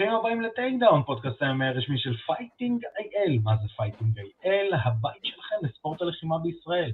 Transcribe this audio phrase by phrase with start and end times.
[0.00, 3.38] ברוכים הבאים לטייק דאון, פודקאסט ה-MMA הרשמי של Fighting IL.
[3.44, 4.70] מה זה Fighting IL?
[4.84, 6.92] הבית שלכם לספורט הלחימה בישראל.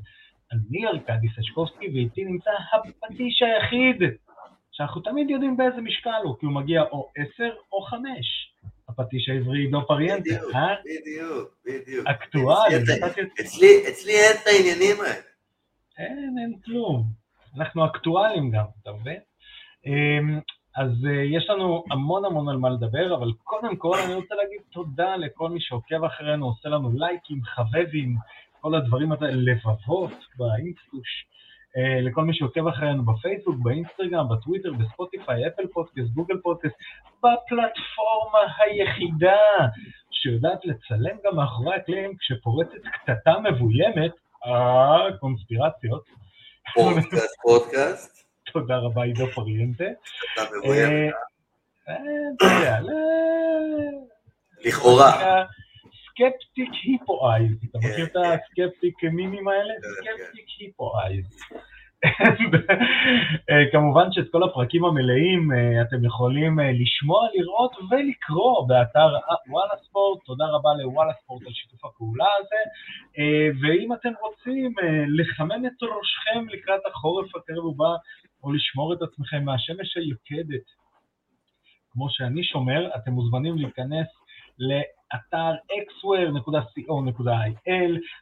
[0.53, 3.97] אני ארקדי סשקובסקי ואיתי נמצא הפטיש היחיד,
[4.73, 8.53] שאנחנו תמיד יודעים באיזה משקל הוא, כי הוא מגיע או עשר או חמש.
[8.89, 10.75] הפטיש העברי עידו פריאנטה, אה?
[10.85, 12.07] בדיוק, בדיוק.
[12.07, 12.77] אקטואלי.
[13.91, 15.23] אצלי אין את העניינים האלה.
[15.99, 17.05] אין, אין כלום.
[17.57, 19.21] אנחנו אקטואלים גם, אתה מבין?
[20.77, 24.61] אז uh, יש לנו המון המון על מה לדבר, אבל קודם כל אני רוצה להגיד
[24.73, 28.17] תודה לכל מי שעוקב אחרינו, עושה לנו לייקים, חבבים,
[28.61, 31.27] כל הדברים האלה, לבבות באינסטוש,
[31.77, 36.77] uh, לכל מי שעוקב אחרינו בפייסבוק, באינסטגרם, בטוויטר, בספוטיפיי, אפל פודקאסט, גוגל פודקאסט,
[37.19, 39.39] בפלטפורמה היחידה
[40.11, 44.13] שיודעת לצלם גם מאחורי הקלעים כשפורצת קטטה מבוימת,
[44.47, 46.05] אה, קונספירציות.
[46.75, 48.26] פודקאסט, פודקאסט.
[48.61, 49.85] תודה רבה, עידו פריאנטה.
[50.39, 51.09] אה,
[51.89, 52.79] אה,
[54.65, 55.45] לכאורה.
[56.09, 58.19] Skeptic Hippo Eyes, אתה כן, מכיר את כן.
[58.19, 59.75] ה-Skeptic מימים האלה?
[60.05, 61.25] כן, Skeptic Hippo Eyes.
[63.51, 65.51] אה, כמובן שאת כל הפרקים המלאים
[65.89, 69.09] אתם יכולים לשמוע, לראות ולקרוא באתר
[69.49, 72.63] וואלה ספורט, תודה רבה לוואלה ספורט על שיתוף הפעולה הזה,
[73.63, 74.75] ואם אתם רוצים
[75.19, 77.95] לחמם את ראשכם לקראת החורף הקרב ובא,
[78.43, 80.65] או לשמור את עצמכם מהשמש היוקדת,
[81.91, 84.07] כמו שאני שומר, אתם מוזמנים להיכנס
[85.15, 85.55] לאתר
[85.87, 86.81] xware.co.il,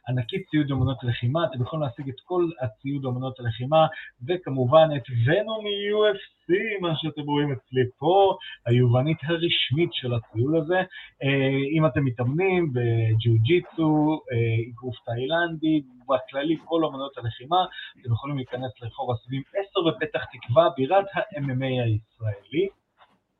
[0.09, 3.87] ענקית ציוד אמנות לחימה, אתם יכולים להשיג את כל הציוד אמנות הלחימה,
[4.27, 10.77] וכמובן את ונום UFC, מה שאתם רואים אצלי פה, היובנית הרשמית של הציוד הזה.
[11.23, 17.65] אה, אם אתם מתאמנים בג'יו-ג'יצו, אה, אגרוף תאילנדי, בכללי כל אמנות הלחימה,
[18.01, 22.84] אתם יכולים להיכנס לרחוב הסביב 10 בפתח תקווה, בירת ה-MMA הישראלי.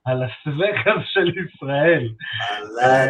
[0.06, 2.10] על הסווגס של ישראל.
[2.82, 3.10] על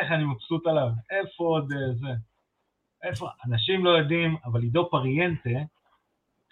[0.00, 0.88] איך אני מבסוט עליו?
[1.10, 2.12] איפה עוד אה, זה?
[3.02, 3.28] איפה?
[3.46, 5.50] אנשים לא יודעים, אבל עידו פריאנטה,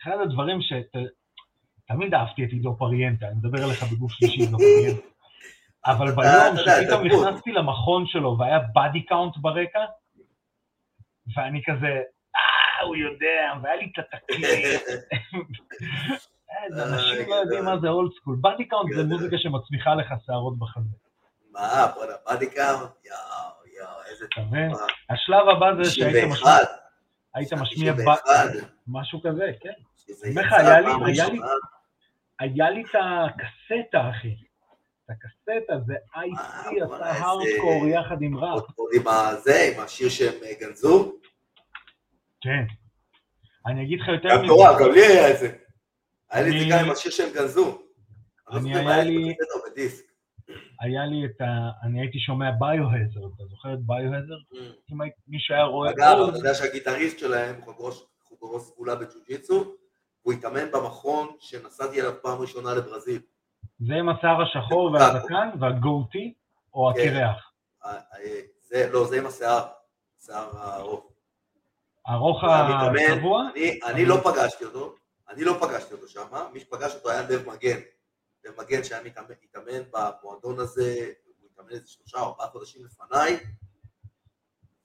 [0.03, 0.73] אחד הדברים ש...
[1.87, 5.07] תמיד אהבתי את עידו פריאנטה, אני מדבר אליך בגוף שלישי, עידו פריאנטה.
[5.87, 7.07] אבל אתה- ביום שפתאום.
[7.07, 9.85] נכנסתי למכון שלו והיה Body Count ברקע,
[11.37, 12.01] ואני כזה, אה,
[12.85, 14.45] הוא יודע, והיה לי את התקליט.
[16.51, 18.37] אה, אנשים לא יודעים מה זה old school.
[18.41, 19.13] Body Count זה גדול.
[19.13, 20.89] מוזיקה שמצמיחה לך שערות בחזה.
[21.53, 23.19] מה, בוא'נה, באדי קאונט, יואו,
[23.79, 24.27] יואו, איזה?
[24.29, 24.85] תקופה.
[25.11, 26.59] השלב הבא זה שהיית 91, משמיע,
[27.35, 28.31] היית משמיע ב- 91,
[28.89, 29.71] משהו כזה, כן.
[29.97, 31.47] שזה אומר לך, היה לי- פעם היה לי- ראשונה.
[32.41, 34.35] היה לי את הקסטה, אחי.
[35.05, 35.53] את הקסטה
[35.87, 38.65] זה IC אה, עשה איזה- הארדקור יחד עם ראפ.
[38.95, 41.13] עם הזה, עם השיר שהם אה, גנזו.
[42.45, 42.65] כן.
[43.67, 44.49] אני אגיד לך יותר גם מזה.
[44.49, 45.53] תורה, גם לי היה את זה.
[46.31, 47.79] היה לי את זה גם עם השיר שהם גנזו.
[48.53, 49.35] אני היה לי-.
[50.81, 51.47] היה לי את ה...
[51.87, 54.43] אני הייתי שומע ביו-הזרד, אתה זוכר את ביו-הזרד?
[54.53, 54.93] Mm.
[54.93, 55.91] אם היית- מישהו היה רואה...
[55.91, 57.93] אגב, אתה יודע שהגיטריסט שלהם הוא
[58.29, 59.75] חגורו סגולה בג'ו-ג'יצו,
[60.23, 63.21] הוא התאמן במכון שנסעתי אליו פעם ראשונה לברזיל.
[63.89, 66.35] זה עם השיער השחור והזקן והגוטי,
[66.75, 67.01] או כן.
[67.01, 67.51] הקרח.
[67.85, 69.63] אה, אה, זה, לא, זה עם השיער,
[70.27, 71.14] שיער הארוך.
[72.07, 73.43] הארוך המתאמן, הקבוע?
[73.55, 74.95] אני- אני לא פגשתי אותו,
[75.29, 77.81] אני לא פגשתי אותו שם, מי שפגש אותו היה לב מגן.
[78.45, 83.39] ומגן שהיה מתאמן, במועדון הזה, הוא התאמן איזה שלושה או ארבעה חודשים לפניי,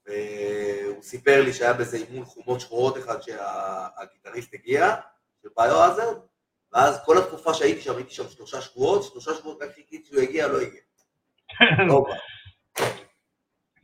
[0.06, 4.94] והוא סיפר לי שהיה באיזה אימון חומות שחורות אחד שהגיטריסט הגיע,
[5.42, 6.18] של ביו עזר,
[6.72, 10.48] ואז כל התקופה שהייתי שם, הייתי שם שלושה שבועות, שלושה שבועות רק חיכיתי שהוא יגיע,
[10.48, 10.80] לא הגיע.
[11.88, 12.14] לא בא.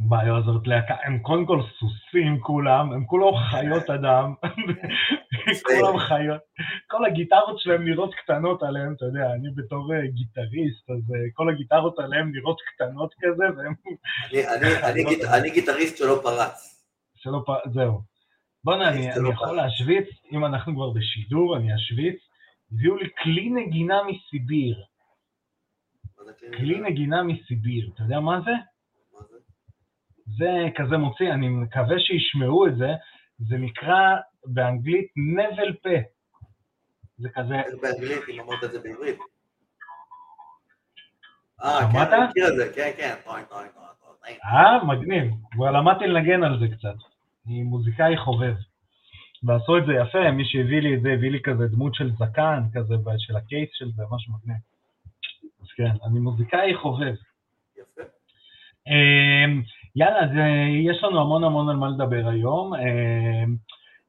[0.09, 4.35] בעיה הזאת להקה, הם קודם כל סוסים כולם, הם כולם חיות אדם,
[5.67, 6.41] כולם חיות,
[6.87, 11.49] כל הגיטרות שלהם נראות קטנות עליהם, אתה יודע, אני בתור אה, גיטריסט, אז אה, כל
[11.51, 13.75] הגיטרות עליהם נראות קטנות כזה, והם...
[14.31, 16.85] אני- אני- אני גיט- אני גיטריסט שלא פרץ.
[17.15, 17.51] שלא פ...
[17.75, 18.01] זהו.
[18.65, 19.57] בוא'נה, אני, יכול פרץ.
[19.57, 22.17] להשוויץ, אם אנחנו כבר בשידור, אני אשוויץ,
[22.73, 24.77] הביאו לי כלי נגינה מסיביר,
[26.57, 28.21] כלי נגינה מסיביר, אתה יודע?
[28.21, 28.51] מה זה?
[30.27, 32.91] זה כזה מוציא, אני מקווה שישמעו את זה,
[33.39, 35.99] זה נקרא באנגלית נבל פה.
[37.19, 39.19] זה כזה, איך באנגלית, אם אמרת את זה בעברית.
[41.65, 41.99] אה, כן?
[41.99, 43.15] אני מכיר את זה, כן, כן.
[44.45, 47.09] אה, מגניב, כבר למדתי לנגן על זה קצת.
[47.47, 48.55] אני מוזיקאי חובב.
[49.43, 52.63] ועשו את זה יפה, מי שהביא לי את זה, הביא לי כזה דמות של זקן,
[52.75, 54.57] כזה של הקייס של זה, משהו מגניב.
[55.63, 57.15] אז כן, אני מוזיקאי חובב.
[57.77, 58.03] יפה.
[59.97, 62.75] יאללה, אז אה, יש לנו המון המון על מה לדבר היום.
[62.75, 63.57] אמ,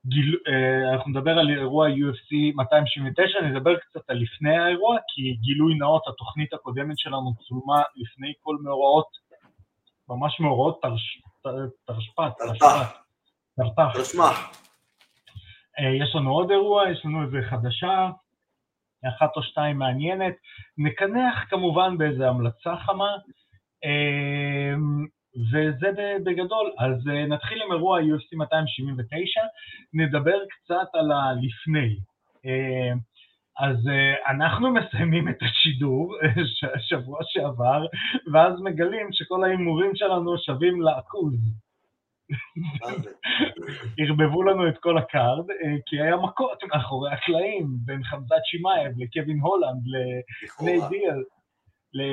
[0.06, 5.76] גיל, אה, אנחנו נדבר על אירוע UFC 279, נדבר קצת על לפני האירוע, כי גילוי
[5.76, 9.08] נאות, התוכנית הקודמת שלנו צולמה לפני כל מאורעות,
[10.10, 11.48] ממש מאורעות תרש, ת-
[11.88, 12.94] תרשפ"ת, תרתח.
[14.02, 14.24] תשמע,
[15.80, 18.10] אה, יש לנו עוד אירוע, יש לנו איזה חדשה,
[19.16, 20.34] אחת או שתיים מעניינת.
[20.78, 23.10] נקנח כמובן באיזה המלצה חמה,
[23.86, 24.74] אה,
[25.36, 25.88] וזה
[26.26, 26.72] בגדול.
[26.78, 29.42] אז אה, נתחיל עם אירוע UFC 279,
[29.94, 31.98] נדבר קצת על הלפני.
[32.46, 32.94] אה,
[33.60, 36.16] אז אה, אנחנו מסיימים את השידור
[36.90, 37.86] שבוע שעבר,
[38.34, 41.34] ואז מגלים שכל ההימורים שלנו שווים לעכוז.
[44.00, 45.46] ערבבו לנו את כל ה card,
[45.86, 49.84] כי היה מכות מאחורי הקלעים בין חמזת שמאייב לקווין הולנד,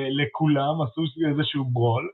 [0.09, 2.09] לכולם, עשו איזשהו brawl,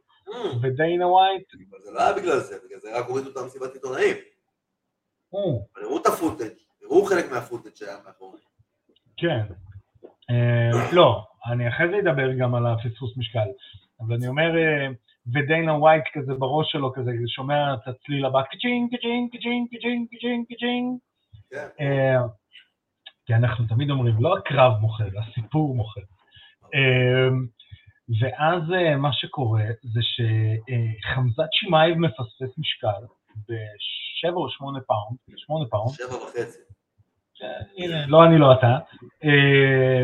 [0.62, 4.16] ודיינה ווייט, אבל זה לא היה בגלל זה, בגלל זה רק הורידו את המסיבת עיתונאים.
[5.34, 8.40] או, אבל הראו את ה footage, הראו חלק מה footage שהיה מאחורי.
[9.18, 9.42] כן.
[10.30, 13.48] אה, לא, אני אחרי זה אדבר גם על הפספוס משקל,
[14.00, 14.88] אבל אני אומר, אה,
[15.34, 20.46] ודיינה ווייט כזה בראש שלו, כזה שומע את הצליל הבא, ka-ching, ka-ching, ka-ching, ka-ching, ka-ching,
[20.46, 20.98] ka-ching.
[21.50, 21.68] כן.
[21.80, 22.22] אה,
[23.26, 26.02] כי אנחנו תמיד אומרים, לא הקרב מוכר, הסיפור מוכר.
[28.12, 29.64] אה, ואז אה, מה שקורה
[29.94, 33.06] זה שחמזת שמאייב מפספס משקל
[33.36, 36.58] בשבע או שמונה פאונד, שמונה פאונד, שבע וחצי.
[37.78, 38.78] הנה, לא אני, לא אתה.
[39.24, 40.04] אה,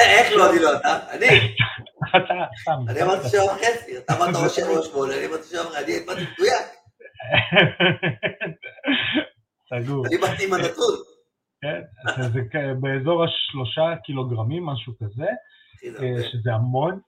[0.00, 0.98] איך לא, אני לא אתה?
[1.10, 1.26] אני.
[2.16, 2.84] אתה, סתם.
[2.88, 6.20] אני אמרתי שבע וחצי, אתה אמרת שבע או שמונה, אני אמרתי שבע וחצי, אני באתי
[6.20, 6.66] מדויק,
[9.84, 10.06] סגור.
[10.06, 10.94] אני באתי עם הנתון.
[11.62, 11.82] כן,
[12.32, 12.40] זה
[12.80, 15.26] באזור השלושה קילוגרמים, משהו כזה,
[15.84, 17.00] אה, שזה המון.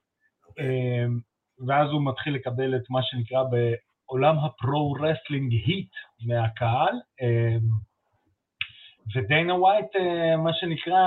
[0.58, 1.18] אמ,
[1.66, 5.90] ואז הוא מתחיל לקבל את מה שנקרא בעולם ה pro wrestling heat
[6.26, 7.86] מהקהל, אמ,
[9.14, 11.02] ודיינה ווייט, אה, מה שנקרא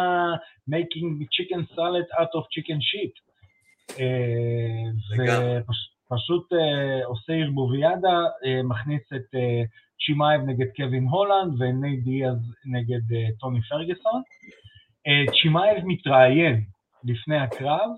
[0.70, 3.15] making chicken salad out of chicken shit.
[4.00, 4.89] אה.
[6.12, 8.18] ופשוט אה, עושה ערבוביאדה,
[8.63, 9.36] מכניס את
[10.06, 14.22] צ'ימאייב נגד קווין הולנד ונייט דיאז נגד טוני פרגוסון.
[15.41, 16.63] צ'ימאייב מתראיין
[17.03, 17.89] לפני הקרב,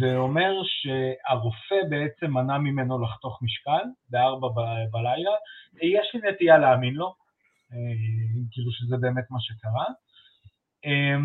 [0.00, 5.30] ואומר שהרופא בעצם מנע ממנו לחתוך משקל בארבע ב- בלילה.
[5.82, 7.14] יש לי נטייה להאמין לו,
[7.72, 7.76] אה,
[8.52, 9.84] כאילו שזה באמת מה שקרה.
[10.86, 11.16] אה,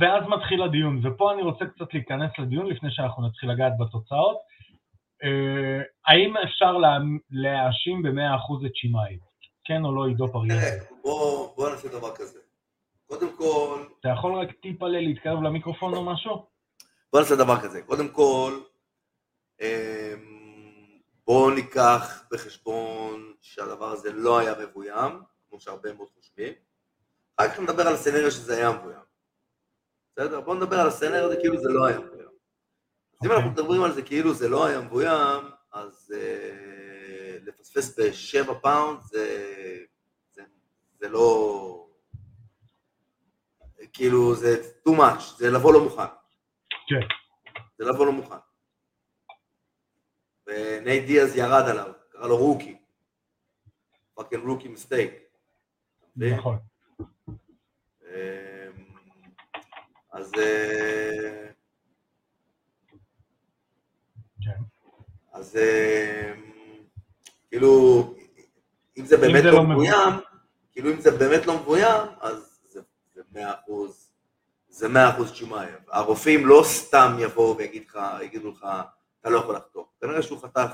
[0.00, 4.36] ואז מתחיל הדיון, ופה אני רוצה קצת להיכנס לדיון לפני שאנחנו נתחיל לגעת בתוצאות.
[5.24, 6.98] אה, האם אפשר לה-
[7.30, 9.18] להאשים ב-100% את שמאי?
[9.64, 10.56] כן או לא עידו פריאל?
[10.60, 10.70] תראה,
[11.02, 12.38] בוא בוא נעשה דבר כזה.
[13.06, 16.46] קודם כל, אתה יכול רק טיפה להתקרב למיקרופון או משהו?
[17.12, 17.82] בוא נעשה דבר כזה.
[17.82, 18.60] קודם כל,
[19.60, 20.40] אמ,
[21.26, 25.12] בואו ניקח בחשבון שהדבר הזה לא היה מבוים,
[25.48, 26.52] כמו שהרבה מאוד חושבים.
[27.36, 29.00] אחר כך נדבר על הסצנריה שזה היה מבוים.
[30.12, 30.40] בסדר?
[30.40, 32.20] בואו נדבר על הסצנריה הזה כאילו זה לא היה מבוים.
[32.20, 33.36] אז אם אוקיי.
[33.36, 39.26] אנחנו מדברים על זה כאילו זה לא היה מבוים, אז אה, לפספס בשבע פאונד זה,
[40.32, 40.42] זה,
[41.00, 41.86] זה לא...
[43.92, 46.19] כאילו זה too much, זה לבוא לא מוכן.
[46.90, 47.06] כן.
[47.78, 48.34] זה לבוא לא מוכן.
[50.46, 52.76] ונייט דיאז ירד עליו, קרא לו rookie.
[54.14, 55.12] Fucking rookie mistake.
[56.16, 56.58] נכון.
[58.02, 58.10] אמ,
[60.12, 60.32] אז...
[60.38, 61.50] אה,
[65.32, 66.32] אז אה,
[67.48, 68.14] כאילו,
[68.98, 70.14] אם זה באמת לא מבוים,
[70.72, 72.60] כאילו אם זה באמת לא מבוים, אז
[73.14, 74.09] זה מאה אחוז
[74.80, 75.74] זה מאה אחוז צ'ימאייב.
[75.88, 78.66] הרופאים לא סתם יבואו ויגידו לך,
[79.20, 79.88] אתה לא יכול לחתוך.
[80.00, 80.72] כנראה שהוא חתך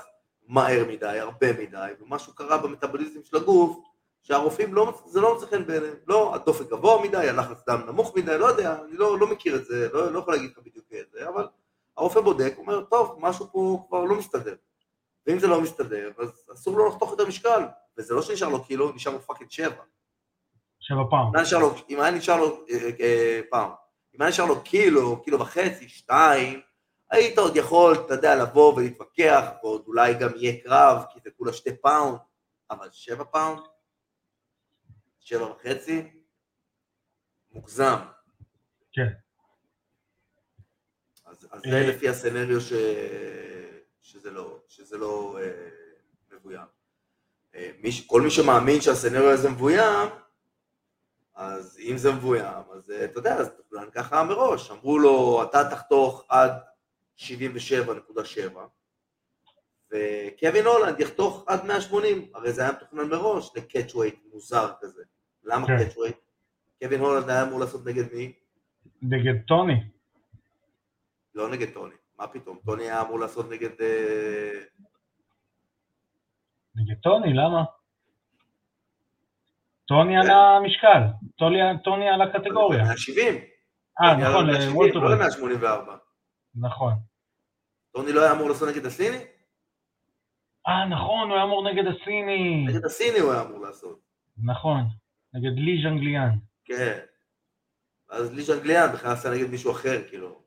[0.48, 3.78] מהר מדי, הרבה מדי, ומשהו קרה במטאבוליזם של הגוף,
[4.22, 8.38] שהרופאים לא, זה לא מוצא חן בעיניהם, לא, הדופק גבוה מדי, הלחץ דם נמוך מדי,
[8.38, 11.10] לא יודע, אני לא, לא מכיר את זה, לא, לא יכול להגיד לך בדיוק את
[11.12, 11.46] זה, אבל
[11.96, 14.54] הרופא בודק, אומר, טוב, משהו פה כבר לא מסתדר.
[15.26, 17.62] ואם זה לא מסתדר, אז אסור לו לחתוך יותר משקל,
[17.98, 19.82] וזה לא שנשאר לו קילו, נשאר לו פאקינג שבע.
[20.80, 21.26] שבע פעם.
[21.26, 23.70] אם היה נשאר לו, אם היה נשאר לו, אה, אה, פאונד,
[24.16, 26.60] אם היה נשאר לו קילו, קילו וחצי, שתיים,
[27.10, 31.52] היית עוד יכול, אתה יודע, לבוא ולהתווכח, ועוד אולי גם יהיה קרב, כי זה כולה
[31.52, 32.18] שתי פאונד,
[32.70, 33.60] אבל שבע פאונד?
[35.20, 36.10] שבע וחצי?
[37.50, 37.96] מוגזם.
[38.92, 39.08] כן.
[41.24, 42.72] אז, אז אה, זה לפי הסצנריו ש...
[44.02, 45.68] שזה לא, שזה לא אה,
[46.30, 46.66] מבוים.
[47.54, 50.08] אה, מי, כל מי שמאמין שהסצנריו הזה מבוים,
[51.36, 54.70] אז אם זה מבוים, אז אה, אתה יודע, אז תוכנן ככה מראש.
[54.70, 56.52] אמרו לו, אתה תחתוך עד
[57.18, 57.22] 77.7,
[59.90, 65.02] וקווין הולנד יחתוך עד 180, הרי זה היה מתוכנן מראש לקאץ' ווייט מוזר כזה.
[65.44, 65.76] למה כן.
[65.96, 66.16] ווייט?
[66.82, 68.32] קווין הולנד היה אמור לעשות נגד מי?
[69.02, 69.84] נגד טוני.
[71.34, 72.58] לא נגד טוני, מה פתאום?
[72.64, 73.80] טוני היה אמור לעשות נגד...
[73.80, 74.60] אה,
[76.74, 77.64] נגד טוני, למה?
[79.88, 80.18] טוני כן.
[80.18, 81.00] על המשקל,
[81.84, 82.82] טוני, על הקטגוריה.
[82.84, 83.34] 170.
[84.00, 85.18] אה, נכון, לא וולטרמן.
[85.18, 85.90] ל-184.
[86.54, 86.92] נכון.
[87.92, 89.16] טוני לא היה אמור לעשות נגד הסיני?
[90.68, 92.64] אה, נכון, הוא היה אמור נגד הסיני.
[92.68, 94.00] נגד הסיני הוא היה אמור לעשות.
[94.44, 94.80] נכון,
[95.34, 96.30] נגד לי ז'אנגליאן.
[96.64, 96.98] כן.
[98.10, 100.38] אז לי ז'אנגליאן בכלל עשה נגד מישהו אחר, כאילו.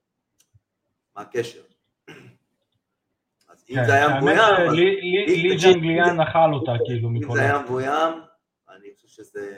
[1.15, 1.60] מה הקשר?
[3.50, 7.46] אז אם כן, זה היה מבוים, לי- ז'אנגליאן אכל אותה, כאילו, אם מכל זה ה...
[7.46, 8.13] היה מבוים,
[9.23, 9.49] שזה...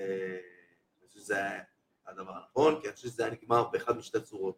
[0.99, 1.59] אני חושב שזה היה
[2.07, 4.57] הדבר הנכון, כי אני חושב שזה היה נגמר באחד משתי צורות.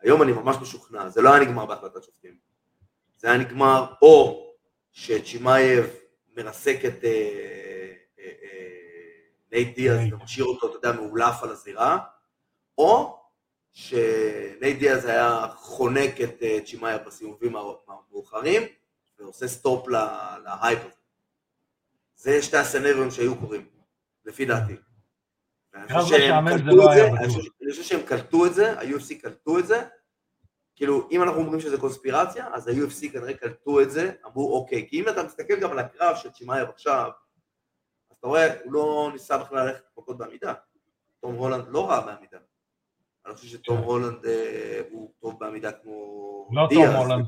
[0.00, 2.36] היום אני ממש משוכנע, זה לא היה נגמר בהחלטת שופטים.
[3.16, 4.46] זה היה נגמר או
[4.92, 5.86] שצ'ימאייב
[6.36, 9.20] מרסק את אה, אה, אה,
[9.52, 10.00] נייט דיאז.
[10.12, 11.98] ומשאיר אותו, אתה יודע, מעולף על הזירה,
[12.78, 13.20] או
[13.72, 17.56] שנייט דיאז היה חונק את אה, צ'ימאייב בסיבובים
[17.88, 18.62] המאוחרים,
[19.18, 21.00] ועושה stop להייפ הזה.
[22.16, 23.68] זה שתי הסצנריונים שהיו קורים,
[24.24, 24.76] לפי דעתי.
[26.64, 27.28] קלטו לא אני.
[27.28, 29.82] חושב- שהם קלטו את זה, ה-UFC קלטו את זה,
[30.76, 35.00] כאילו, אם אנחנו אומרים שזה קונספירציה, אז ה-UFC כנראה קלטו את זה, אמרו אוקיי, כי
[35.00, 37.10] אם אתה מסתכל גם על הקרב של צ'ימאייב עכשיו,
[38.10, 40.54] אז אתה רואה, הוא לא ניסה בכלל ללכת מכות בעמידה.
[41.20, 42.38] תום הולנד לא רע בעמידה.
[43.26, 43.82] אני חושב שתום כן.
[43.84, 47.26] הולנד אה, הוא טוב בעמידה כמו לא דיאז, תום הולנד.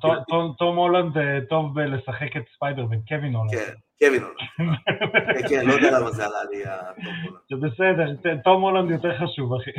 [0.59, 3.51] תום- הולנד אה, טוב בלשחק את ספיידרמן, קווין הולנד.
[3.55, 3.73] כן,
[4.07, 4.39] קווין הולנד.
[5.41, 7.41] כן, כן, לא יודע למה זה עלה לי, התום הולנד.
[7.51, 9.71] זה בסדר, תום הולנד יותר חשוב, אחי.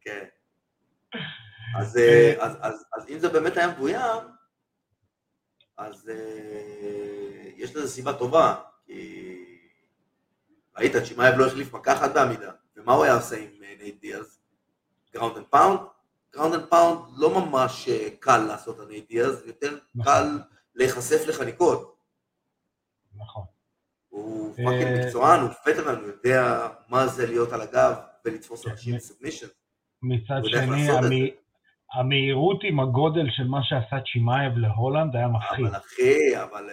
[0.00, 0.24] כן.
[1.78, 4.22] אז, אה, אז, אז, אז אם זה באמת היה מבוים,
[5.78, 8.54] אז אה, יש לזה סיבה טובה,
[8.86, 9.44] כי
[10.76, 14.40] ראית, צ'ימאייב לא החליף מכה אחת בעמידה, ומה הוא היה עושה עם אה, נייט דיאז?
[15.14, 15.80] Ground and pound?
[16.34, 20.12] Ground and pound לא ממש אה, קל לעשות על נייט דיאז, יותר נכון.
[20.12, 20.38] קל
[20.74, 21.91] להיחשף לחניקות.
[23.16, 23.44] נכון.
[24.08, 28.70] הוא אה, fucking מקצוען, הוא וטרן, הוא יודע מה זה להיות על הגב ולתפוס כן,
[28.70, 29.46] אנשים ב submission.
[30.02, 31.30] מצד שני,
[31.94, 35.66] המהירות עם הגודל של מה שעשה צ'ימאייב להולנד היה מפחיד.
[35.66, 36.70] אבל אחי, אבל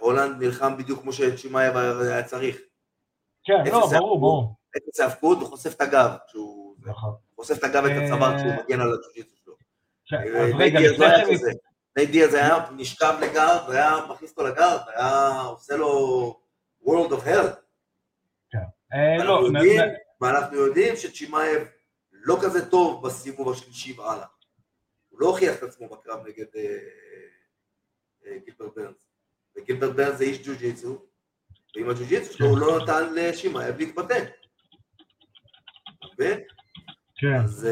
[0.00, 2.56] הולנד נלחם בדיוק כמו שצ'ימאייב היה צריך.
[3.44, 4.20] כן, לא, ברור.
[4.20, 4.56] ברור.
[4.76, 7.14] אפס האבקות, הוא חושף את הגב, כשהוא נכון.
[7.36, 9.54] חושף את הגב ואת אה, הצוואר כשהוא מגן על הג'יו-ג'יצו שלו.
[10.06, 11.06] כן, אה, אז רגע, לפני
[11.96, 16.40] נייט דיאז היה נשכב ל guard, והיה מכניס אותו ל guard, היה עושה לו
[16.84, 17.46] World of Hell.
[18.94, 19.48] אה, לא,
[20.20, 21.68] ואנחנו יודעים- שצ'ימאייב
[22.12, 24.26] לא כזה טוב בסיבוב השלישי והלאה.
[25.08, 26.78] הוא לא הוכיח את עצמו בקרב נגד אה,
[28.26, 28.96] אה, גילבר ברנס.
[29.56, 31.02] וגילבר ברנס זה איש ג'ו-ג'יצו,
[31.76, 34.24] ועם הג'ו-ג'יצו שלו הוא לא נתן לשמעאב להתבטא.
[37.16, 37.36] כן.
[37.44, 37.68] אז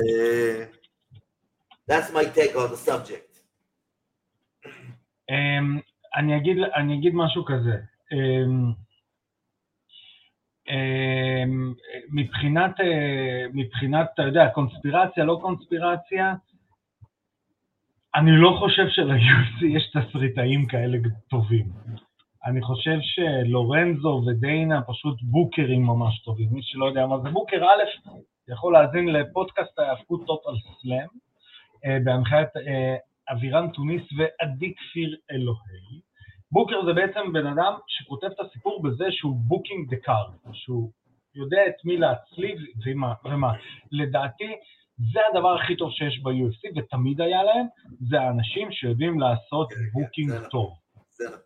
[1.91, 3.30] that's my take on the subject.
[5.31, 5.79] אמ,
[6.17, 7.77] אני אגיד, אני אגיד משהו כזה.
[8.13, 8.73] אמ,
[10.71, 11.75] אמ,
[12.13, 16.35] מבחינת, אה, מבחינת, אתה יודע, קונספירציה, לא קונספירציה,
[18.15, 20.99] אני לא חושב של-UFC יש תסריטאים כאלה
[21.31, 21.67] טובים.
[22.45, 26.49] אני חושב שלורנזו ודיינה פשוט בוקרים ממש טובים.
[26.53, 28.11] מי שלא יודע מה זה בוקר, א',
[28.49, 31.07] יכול להאזין לפודקאסט ההאבקות טוטל slam,
[31.85, 32.49] אה, בהנחיית
[33.33, 36.01] אבירן טוניס ועדי כפיר אלוהי.
[36.53, 40.91] Booker זה בעצם בן אדם שכותב את הסיפור בזה שהוא booking the card, שהוא
[41.35, 43.53] יודע את מי להצליב ומה, ומה.
[43.93, 44.53] לדעתי,
[45.13, 47.67] זה הדבר הכי טוב שיש ב-UFC, ותמיד היה להם,
[48.11, 50.49] זה האנשים שיודעים לעשות כן, כן, booking נכון.
[50.49, 50.73] טוב.
[51.21, 51.39] נכון.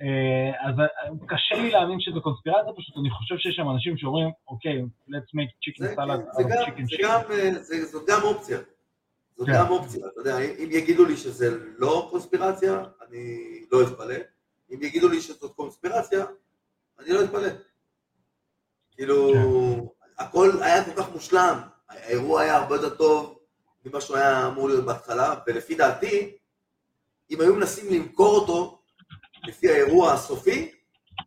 [0.00, 4.30] אה, אז אה, קשה לי להאמין שזה קונספירציה, פשוט אני חושב שיש שם אנשים שאומרים,
[4.48, 6.84] אוקיי, let's make chicken salad כן, of גם, chicken
[7.60, 8.58] זה אה, גם אופציה.
[9.36, 9.52] זאת כן.
[9.54, 14.14] גם אופציה, אתה יודע, אם אם יגידו לי שזה לא קונספירציה, אני לא אתפלא.
[14.70, 16.26] אם יגידו לי שזאת קונספירציה,
[16.98, 17.48] אני לא אתפלא.
[18.92, 19.32] כאילו,
[20.18, 23.38] הכל היה כל כך מושלם, האירוע היה הרבה יותר טוב
[23.84, 26.36] ממה שהוא היה אמור להיות בהתחלה, ולפי דעתי,
[27.30, 28.82] אם היו מנסים למכור אותו
[29.44, 30.72] לפי האירוע הסופי,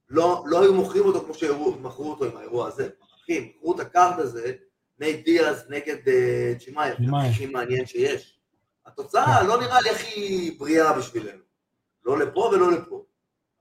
[0.10, 2.90] לא, לא היו מוכרים אותו כמו שמכרו אותו עם האירוע הזה.
[3.24, 4.54] אחי, מכרו את ה card הזה,
[5.00, 7.32] נייט דיאז נגד אה, צ'ימאייב, זה צ'ימאייב.
[7.32, 8.40] הכי מעניין שיש.
[8.86, 11.42] התוצאה לא נראה לי הכי בריאה בשבילנו.
[12.06, 13.04] לא לפה ולא לפה.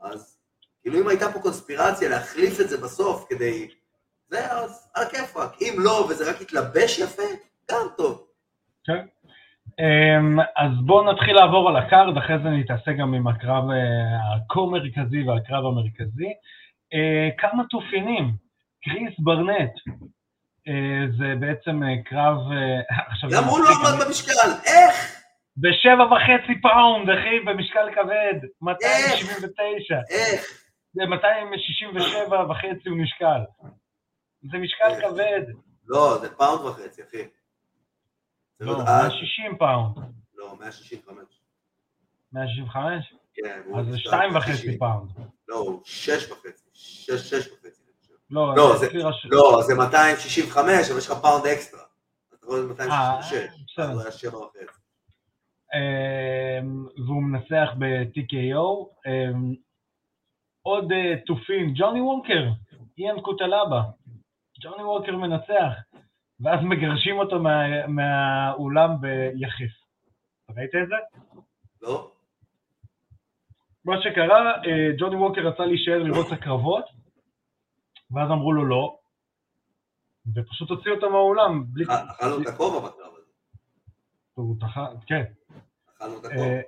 [0.00, 0.38] אז
[0.82, 3.68] כאילו אם הייתה פה קונספירציה להחליף את זה בסוף כדי...
[4.28, 5.62] זה אז על הכיפאק.
[5.62, 7.22] אם לא, וזה רק יתלבש יפה,
[7.70, 8.26] גם טוב.
[8.84, 9.06] כן.
[9.78, 14.34] אמ, אז בואו נתחיל לעבור על ה card, אחרי זה נתעסק גם עם הקרב אה,
[14.36, 16.32] הכה-מרכזי והקרב המרכזי.
[16.94, 18.32] אה, כמה תופינים,
[18.84, 19.92] כריס ברנט, אה,
[21.18, 22.36] זה בעצם אה, קרב...
[22.52, 25.24] אה, גם הוא לא עמד במשקל, איך?
[25.56, 29.94] בשבע וחצי פאונד, אחי, במשקל כבד, 279.
[30.10, 30.64] איך?
[30.92, 33.40] זה 267 וחצי הוא נשקל.
[34.52, 35.00] זה משקל?
[35.00, 35.42] כבד.
[35.86, 37.28] לא, זה פאונד וחצי, אחי.
[38.60, 39.96] לא, אה, 160 פאונד.
[40.34, 41.24] לא, 165.
[42.32, 43.14] 165?
[43.34, 44.78] כן, אז זה משקל 2 וחצי 160.
[44.78, 45.10] פאונד.
[45.48, 46.64] לא, הוא 6 וחצי.
[46.72, 47.83] 6, 6 וחצי.
[48.34, 51.80] לא, לא, זה- רשום- לא, זה 265, אבל יש לך פאונד אקסטרה.
[52.34, 53.32] אתה רואה, זה אה, 266.
[53.72, 53.84] בסדר.
[53.84, 54.58] אז הוא היה 7 וחצי.
[55.74, 58.88] אמ, והוא מנצח ב-TKO.
[59.06, 59.54] אמ,
[60.62, 62.44] עוד אה, תופינים, ג'וני ווקר,
[62.98, 63.82] איאן קוטלבה.
[64.62, 65.72] ג'וני ווקר מנצח,
[66.40, 69.74] ואז מגרשים אותו מה- מהאולם ביחף.
[70.56, 70.94] ראית את זה?
[71.82, 72.10] לא?
[73.84, 76.84] מה שקרה, אה, ג'וני ווקר רצה להישאר לראות את הקרבות,
[78.10, 78.98] ואז אמרו לו לא,
[80.36, 81.84] ופשוט הוציאו אותו מהאולם, בלי...
[81.84, 83.26] אכ- אכלנו את הכובע בקרב הזה.
[84.34, 84.76] הוא תח...
[85.06, 85.22] כן,
[85.96, 86.40] אכלנו את הכובע.
[86.44, 86.60] אה,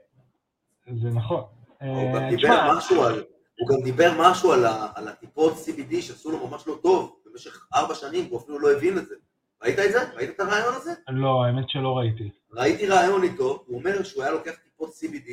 [1.03, 1.44] זה נכון.
[1.81, 3.25] הוא גם אה, דיבר תשמע, משהו על...
[3.61, 7.68] הוא גם דיבר משהו על, ה, על הטיפות CBD שעשו לו ממש לא טוב במשך
[7.75, 9.14] ארבע שנים, הוא אפילו לא הבין את זה.
[9.62, 10.12] ראית את זה?
[10.14, 10.92] ראית את הריאיון הזה?
[11.09, 12.31] לא, האמת שלא ראיתי.
[12.53, 15.31] ראיתי ריאיון איתו, הוא אומר שהוא היה לוקח טיפות CBD,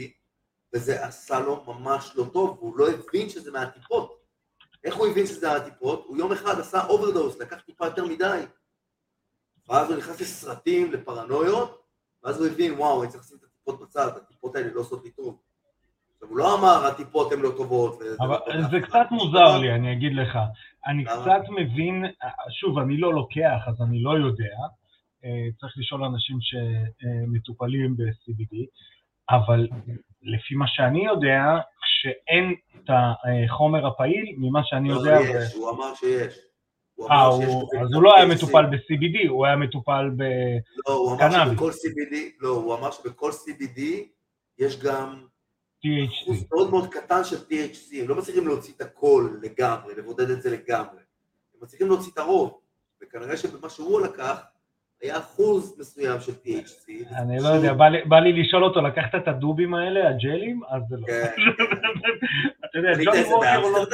[0.74, 4.23] וזה עשה לו ממש לא טוב, והוא לא הבין שזה מהטיפות.
[4.84, 6.06] איך הוא הבין שזה מהטיפות?
[6.08, 8.44] הוא יום אחד עשה אוברדוס, לקח טיפה יותר מדי.
[9.70, 11.84] ואז הוא נכנס לסרטים, לפרנויות,
[12.24, 15.12] ואז הוא הבין, וואו, אני צריך לשים את הטיפות בצד, הטיפות האלה לא עושות לי
[15.12, 15.40] טוב.
[16.14, 18.00] עכשיו, הוא לא אמר, הטיפות הן לא טובות.
[18.02, 20.38] לא אבל לאף זה אחד." קצת מוזר לי, אני אגיד לך.
[20.88, 21.06] אני?
[21.06, 22.06] קצת מבין,
[22.60, 24.56] שוב, אני לא לוקח, אז אני לא יודע.
[25.26, 28.56] אה, צריך לשאול אנשים שמטופלים ב-CBD,
[29.30, 29.68] אבל
[30.22, 31.42] לפי מה שאני יודע,
[31.82, 35.18] כשאין את החומר הפעיל, ממה שאני לא, יודע...
[35.22, 36.40] יש, הוא אמר שיש.
[37.12, 37.28] אה,
[37.82, 38.26] אז הוא לא היה.
[38.26, 40.24] מטופל ב-CBD, הוא היה מטופל ב...
[40.88, 41.54] לא, הוא אמר קנאביס.
[41.54, 43.82] שבכל CBD, לא, הוא אמר שבכל CBD
[44.60, 45.26] יש גם
[45.86, 46.24] THC.
[46.24, 50.42] אחוז מאוד מאוד קטן של THC, הם לא מצליחים להוציא את הכל לגמרי, לבודד את
[50.42, 51.02] זה לגמרי.
[51.56, 52.60] הם מצליחים להוציא את הרוב,
[53.04, 54.42] וכנראה שבמה שהוא לקח,
[55.04, 57.16] היה אחוז מסוים של THC.
[57.22, 57.74] אני לא יודע,
[58.06, 60.62] בא לי- לשאול אותו, לקחת את הדובים האלה, הג'לים?
[60.70, 61.06] אז זה לא.
[61.08, 61.34] כן,
[62.66, 63.86] אתה יודע, ג'וני ווקר הוא לא...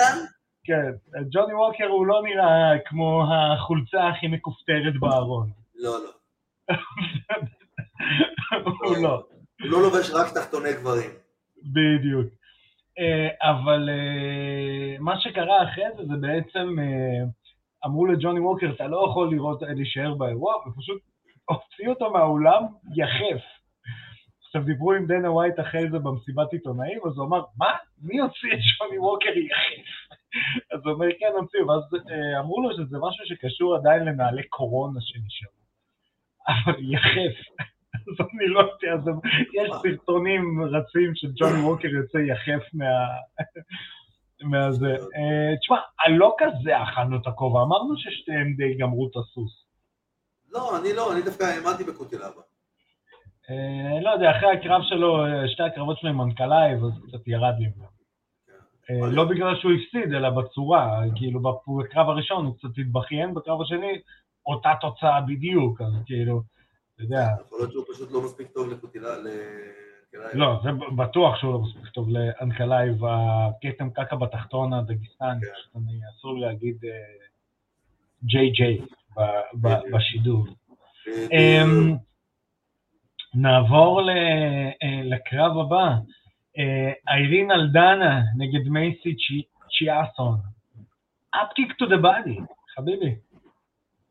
[0.63, 0.91] כן,
[1.31, 5.49] ג'וני ווקר הוא לא נראה כמו החולצה הכי מכופתרת בארון.
[5.83, 6.09] לא, לא.
[8.83, 9.23] הוא לא,
[9.61, 11.09] הוא לא לובש רק תחתוני גברים.
[11.63, 12.27] בדיוק.
[12.99, 17.23] אה, אבל אה, מה שקרה אחרי זה, זה בעצם אה,
[17.85, 21.01] אמרו לג'וני ווקר, אתה לא יכול לראות, להישאר באירוע, ופשוט
[21.45, 22.63] הוציאו אותו מהאולם
[22.95, 23.43] יחף.
[24.45, 27.73] עכשיו דיברו עם דנה ווייט אחרי זה במסיבת עיתונאים, אז הוא אמר, מה?
[28.01, 29.89] מי הוציא את ג'וני ווקר יחף?
[30.73, 34.99] אז הוא אומר, כן, הוציאו, ואז אה, אמרו לו שזה משהו שקשור עדיין לנהלי קורונה
[35.01, 35.59] שנשארו.
[36.47, 37.37] אבל יחף.
[37.93, 39.11] אז אני לא יודע,
[39.53, 42.85] יש סרטונים רצים של ג'וני ווקר יוצא יחף מה...
[44.43, 44.91] מהזה.
[44.91, 45.77] אה, תשמע,
[46.09, 49.65] לא כזה אכלנו את הכובע, אמרנו ששתיהם די גמרו את הסוס.
[50.51, 52.41] לא, אני לא, אני דווקא האמנתי בקוטילבה.
[53.49, 57.53] אה, לא יודע, אחרי הקרב שלו, אה, שתי הקרבות שלו עם אנקלייב, אז קצת ירד
[57.59, 57.65] לי.
[58.89, 61.39] אה, לא בגלל שהוא הפסיד, אלא בצורה, כאילו
[61.79, 64.01] בקרב הראשון הוא קצת התבכיין, בקרב השני
[64.45, 66.41] אותה תוצאה בדיוק, אז כאילו,
[66.95, 69.09] אתה יודע, יכול להיות שהוא פשוט לא מספיק טוב לקוטילה,
[70.15, 70.35] אנקלייב.
[70.37, 75.79] לא, זה בטוח שהוא לא מספיק טוב לאנקלייב, הכתם קקע בתחתון הדגיסטני, כן.
[76.09, 77.25] אסור לי להגיד אה,
[78.23, 78.77] ג'יי ג'יי.
[79.93, 80.45] בשידור.
[81.31, 81.95] אמ,
[83.33, 84.71] נעבור אה,
[85.03, 85.95] לקרב הבא.
[86.57, 89.43] אה, איירין אלדנה נגד מייסי צ'י-
[89.77, 90.37] צ'יאסון.
[91.31, 92.37] upkick to the body,
[92.75, 93.15] חביבי.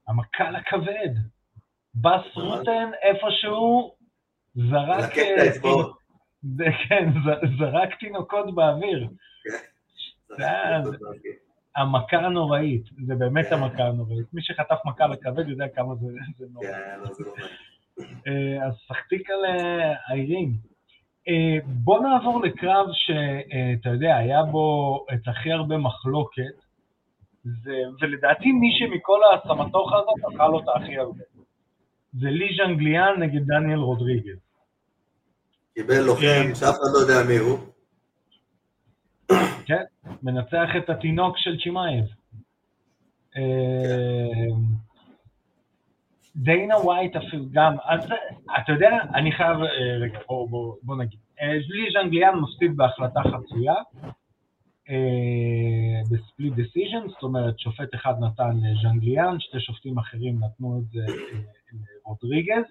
[0.09, 1.15] המכה לכבד.
[1.95, 3.95] בס רוטן איפשהו
[4.71, 5.19] זרק...
[5.19, 5.51] אה.
[6.57, 7.09] זה- כן,
[7.59, 9.09] זרק תינוקות באוויר.
[11.77, 13.55] המכה הנוראית, זה באמת כן.
[13.55, 14.27] המכה הנוראית.
[14.35, 16.07] מי שחטף מכה לכבד יודע כמה זה
[16.39, 16.67] זה נורא.
[16.67, 17.33] כן, לא, לא.
[18.27, 18.73] אה, אז
[19.31, 20.53] על אה, איירין.
[21.29, 26.43] אה, בוא נעבור לקרב שאתה יודע, היה בו את הכי הרבה מחלוקת,
[27.45, 31.25] זה, ולדעתי מי שמכל הסמטוחה הזאת אכל אותה הכי הרבה.
[32.13, 34.48] זה לי ז'אנגליאן נגד דניאל רודריגז.
[35.79, 36.55] קיבל לוחם כן.
[36.55, 37.59] שאף אחד לא יודע מי הוא.
[39.67, 39.83] כן,
[40.23, 42.05] מנצח את התינוק של צ'ימאייב.
[43.37, 44.57] אה,
[46.37, 48.05] דיינה ווייט אפילו גם, אז
[48.59, 51.19] אתה יודע, אני חייב, אה, רגע, בוא, בוא, בוא נגיד,
[51.69, 53.75] לי ז'אנגליאן מפסיד בהחלטה חצויה,
[54.91, 60.91] אה, ב split decision, זאת אומרת, שופט אחד נתן לז'אנגליאן, שתי שופטים אחרים נתנו את
[60.93, 61.13] זה
[62.05, 62.65] לרודריגז,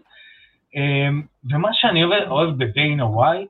[1.44, 3.50] ומה שאני אוהב, אוהב בדיינה ווייט,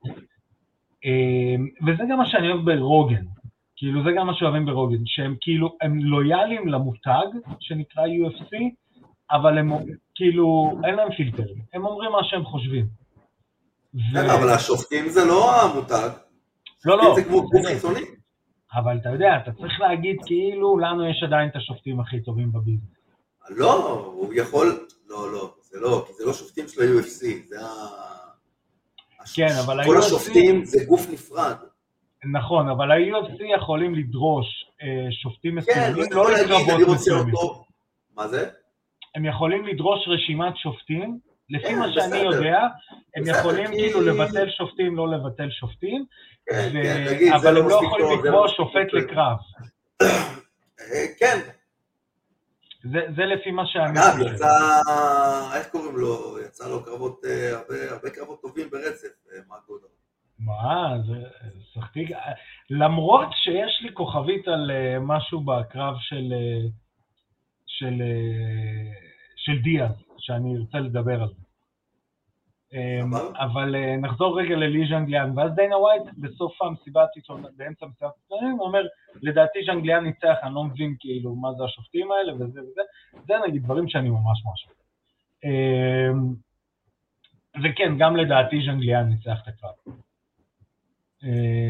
[1.06, 1.56] אה,
[1.88, 3.24] וזה גם מה שאני אוהב ברוגן,
[3.76, 7.28] כאילו זה גם מה שאוהבים ברוגן, שהם כאילו, הם לויאליים למותג
[7.60, 8.52] שנקרא UFC,
[9.32, 9.72] אבל הם
[10.16, 12.86] כאילו, אין להם פילטרים, הם אומרים מה שהם חושבים.
[13.96, 16.10] ו- כן, אבל השופטים זה לא המותג.
[16.86, 17.66] לא, לא, זה כמו גוף.
[17.66, 18.00] חיצוני.
[18.74, 22.90] אבל אתה יודע, אתה צריך להגיד כאילו, לנו יש עדיין את השופטים הכי טובים בביזנס.
[23.50, 24.88] לא, הוא יכול...
[25.18, 27.68] לא, לא, זה לא, כי זה לא שופטים של ה-UFC, זה ה...
[29.36, 31.56] כן, אבל כל ה-UFC השופטים זה גוף נפרד.
[32.34, 34.46] נכון, אבל ה-UFC יכולים לדרוש
[34.82, 37.34] אה, שופטים כן, מסוימים, לא לקרבות מסוימים.
[38.16, 38.50] מה זה?
[39.16, 42.18] הם יכולים לדרוש רשימת שופטים, לפי כן, מה שאני.
[42.18, 42.60] יודע,
[43.16, 46.06] הם יכולים כאילו לבטל שופטים, לא לבטל שופטים,
[46.50, 46.72] כן,
[47.36, 48.94] אבל הם לא מספיק יכולים לקבוע לא מספיק שופט.
[48.94, 49.38] לקרב.
[50.02, 51.40] אה, כן,
[52.84, 54.34] זה זה לפי מה שאני אגב.
[54.34, 54.48] יצא,
[55.58, 56.40] איך קוראים לו?
[56.46, 59.86] יצא לו קרבות, אה, הרבה- הרבה קרבות טובים ברצף, אה, מה גודל.
[60.40, 61.24] מה, זה
[61.74, 62.06] שחקתי...
[62.70, 66.34] למרות שיש לי כוכבית על אה, משהו בקרב של,
[67.66, 68.02] של,
[69.36, 71.47] של דיאז, שאני ארצה לדבר על זה.
[72.72, 73.30] סבבה.
[73.40, 78.58] אבל אה, נחזור רגע ללי ז'אנגליאן, ואז דיינה ווייט בסוף המסיבת עיתונאים, באמצע מסיבת עיתונאים,
[78.58, 78.86] הוא אומר,
[79.22, 82.82] לדעתי ז'אנגליאן ניצח, אני לא מבין כאילו מה זה השופטים האלה וזה וזה,
[83.28, 84.68] זה נגיד דברים שאני ממש ממש...
[85.46, 86.10] אה,
[87.64, 89.96] וכן, גם לדעתי ז'אנגליאן ניצח את הקרב.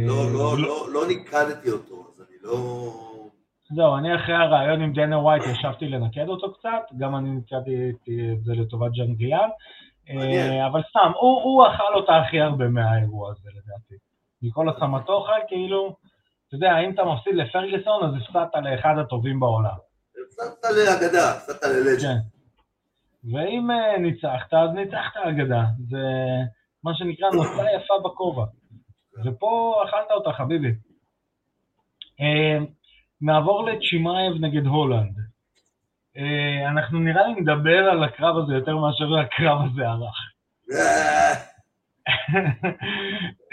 [0.08, 2.94] לא, לא, לא- לא, לא ניקדתי אותו, אז אני לא...
[3.70, 7.90] זהו, אני אחרי הרעיון עם דנה ווייט ישבתי לנקד אותו קצת, גם אני ניקדתי
[8.34, 8.92] את זה לטובת.
[9.00, 9.48] אה,
[10.68, 13.96] אבל סתם, הוא, אכל אותה הכי הרבה מהאירוע הזה לדעתי.
[14.42, 15.96] מכל הסמטוחה, כאילו,
[16.48, 19.78] אתה יודע, אם אתה מפסיד לפרגוסון, אז הפסדת לאחד הטובים בעולם.
[20.28, 22.02] הפסדת לאגדה, הפסדת ללג'נד.
[22.02, 22.38] כן.
[23.34, 25.64] ואם אה, ניצחת, אז ניצחת אגדה.
[25.90, 25.98] זה
[26.84, 28.46] מה שנקרא נוצה יפה בכובע.
[29.26, 30.72] ופה אכלת אותה, חביבי.
[32.22, 32.58] אה,
[33.22, 35.27] נעבור לצ'ימאייב נגד הולנד.
[36.18, 40.18] אה, אנחנו נראה לי נדבר על הקרב הזה יותר מאשר הקרב הזה ארך.
[40.72, 41.34] אה,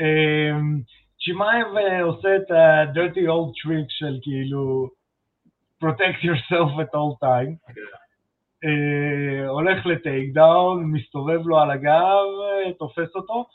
[0.00, 0.50] אה,
[1.78, 4.88] אה, עושה את ה-dirty old trick של כאילו
[5.84, 7.72] protect yourself at all time.
[8.64, 12.24] אה, הולך ל takedown, מסתובב לו על הגב,
[12.78, 13.46] תופס אותו,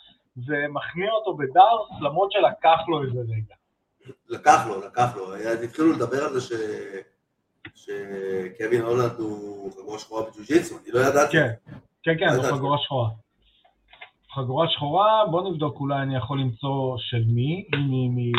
[0.47, 3.55] ומכניע אותו בדארס, למרות שלקח לו איזה רגע.
[4.29, 5.35] לקח לו, לקח לו.
[5.63, 6.51] התחילו לדבר על זה ש...
[7.75, 11.31] שקווין הולנד הוא חגורה שחורה בג'ו-ג'יצו, אני לא ידעתי.
[11.31, 11.53] כן,
[12.03, 12.55] כן, כן, לא זו.
[12.55, 13.09] חגורה שחורה.
[14.35, 18.31] חגורה שחורה, בוא נבדוק, אולי אני יכול למצוא של מי, מי, מי...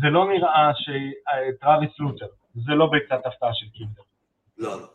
[0.00, 4.02] זה לא נראה שטרוויס לותר, זה לא ביצת הפתעה של קינדר.
[4.58, 4.86] לא, לא.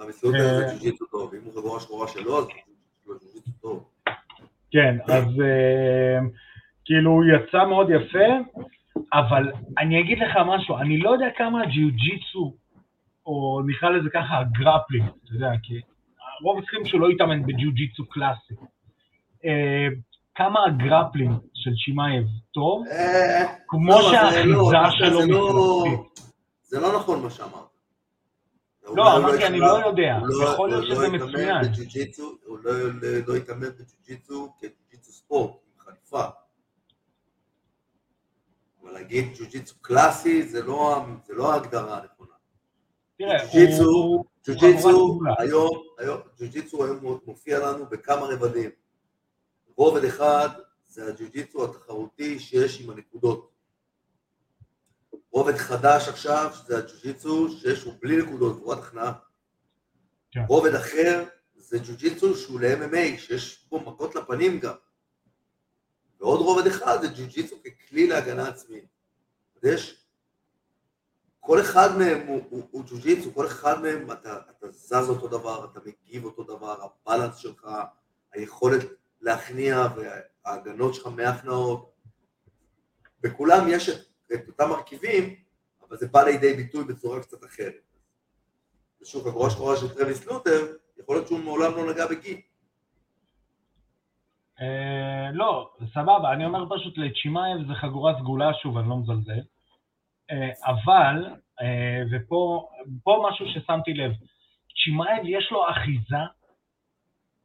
[0.00, 0.40] המסלול אה.
[0.40, 2.46] זה ג'ו-ג'יצו טוב, אם הוא חגורה שחורה שלו, אז
[3.06, 3.88] ג'ו-ג'יצו טוב.
[4.70, 6.18] כן, אז אה,
[6.84, 8.58] כאילו הוא יצא מאוד יפה,
[9.12, 12.54] אבל אני אגיד לך משהו, אני לא יודע כמה הג'יוג'יצו,
[13.26, 15.80] או נקרא לזה ככה ה grappling, אתה יודע, כי
[16.42, 18.54] רוב הסכימים שהוא לא התאמן בג'יוג'יצו קלאסי.
[19.44, 19.86] אה,
[20.34, 25.84] כמה ה grappling של שימאייב טוב, אה, כמו לא, זה שהאחיזה לא, שלו זה לא-
[25.86, 26.32] מפלסטית.
[26.62, 27.68] זה לא נכון מה שאמרת.
[28.94, 30.18] לא, אמרתי, אני לא יודע,
[30.52, 31.64] יכול להיות שזה יתאמן מצוין.
[32.46, 32.58] הוא
[33.28, 36.24] לא, יתאמן בג'ו-ג'יצו כג'ו-ג'יצו ספורט, עם חליפה.
[38.88, 42.32] אבל להגיד ג'ו-ג'יצו קלאסי זה לא, זה לא ההגדרה הנכונה.
[43.18, 43.44] תראה,
[44.46, 45.24] ג'ו-ג'יצו- הוא...
[45.38, 48.70] היום, היום, ג'ו-ג'יצו היום מופיע לנו בכמה רבדים.
[49.76, 50.48] רובד אחד
[50.88, 53.50] זה הג'ו-ג'יצו התחרותי שיש עם הנקודות.
[55.30, 59.12] רובד חדש עכשיו, שזה הג'ו-ג'יצו שיש הוא בלי נקודות, תבואת הכנעה.
[60.30, 60.40] כן.
[60.48, 61.24] רובד אחר
[61.56, 64.74] זה ג'ו-ג'יצו שהוא ל-MMA, שיש בו מכות לפנים גם.
[66.28, 68.84] ועוד רובד אחד זה ג'ו-ג'יצו ככלי להגנה עצמית.
[69.56, 70.06] אז יש,
[71.40, 75.64] כל אחד מהם הוא, הוא, הוא ג'ו-ג'יצו, כל אחד מהם אתה, אתה זז אותו דבר,
[75.72, 77.68] אתה מגיב אותו דבר, הבלנס שלך,
[78.32, 78.80] היכולת
[79.20, 81.92] להכניע וההגנות שלך מהכנעות.
[83.20, 84.00] בכולם יש את,
[84.34, 85.34] את אותם מרכיבים,
[85.88, 87.82] אבל זה בא לידי ביטוי בצורה קצת אחרת.
[89.02, 92.42] ושוב, החגורה שחורה של טרוויס לותר, יכול להיות שהוא מעולם לא נגע בגי.
[94.60, 99.40] אה, לא, סבבה, אני אומר פשוט לצ'ימאייב זה חגורה סגולה, שוב, אני לא מזלזל.
[100.30, 101.26] אה, אבל,
[101.60, 102.68] אה, ופה
[103.02, 104.12] פה משהו ששמתי לב,
[104.84, 106.16] צ'ימאייב יש לו אחיזה,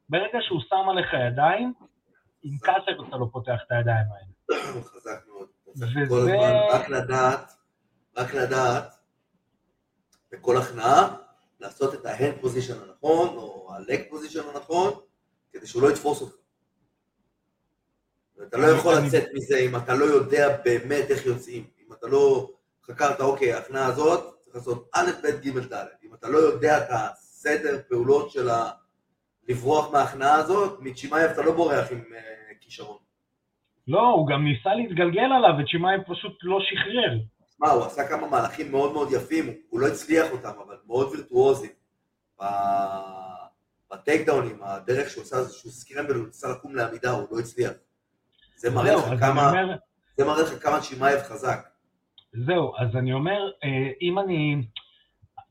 [0.08, 1.72] ברגע שהוא שם עליך ידיים,
[2.42, 4.62] עם קאטר אתה לא פותח את הידיים האלה.
[4.74, 5.48] הוא חזק מאוד.
[5.66, 6.36] וזה-
[6.72, 7.52] רק לדעת,
[8.16, 8.94] רק לדעת,
[10.32, 11.16] בכל הכנעה,
[11.60, 14.90] לעשות את ה hand position הנכון, או ה leg position הנכון,
[15.52, 16.34] כדי שהוא לא יתפוס אותך.
[18.38, 21.64] ואתה לא יכול לצאת מזה אם אתה לא יודע באמת איך יוצאים.
[21.86, 22.50] אם אתה לא
[22.86, 25.84] חקרת, אוקיי, ההכנעה הזאת, צריך לעשות א', ב', ג', ד'.
[26.04, 28.70] אם אתה לא יודע את הסדר פעולות של ה...
[29.48, 32.20] לברוח מההכנעה הזאת, מצ'ימאייב אתה לא בורח עם אה,
[32.60, 32.98] כישרון.
[33.88, 37.18] לא, הוא גם ניסה להתגלגל עליו, וצ'ימאייב פשוט לא שחרר.
[37.58, 41.70] מה, הוא עשה כמה מהלכים מאוד מאוד יפים, הוא- לא הצליח אותם, אבל מאוד וירטואוזים.
[42.42, 42.44] ב-
[43.92, 47.70] בטייק דאונים, הדרך שהוא עשה איזשהו scramble, הוא ניסה לקום לעמידה, הוא לא הצליח.
[48.64, 49.76] זה מראה לך כמה, אומר,
[50.16, 51.58] זה מראה לך כמה צ'ימאייב חזק.
[52.32, 54.62] זהו, אז אני אומר, אה, אם אני...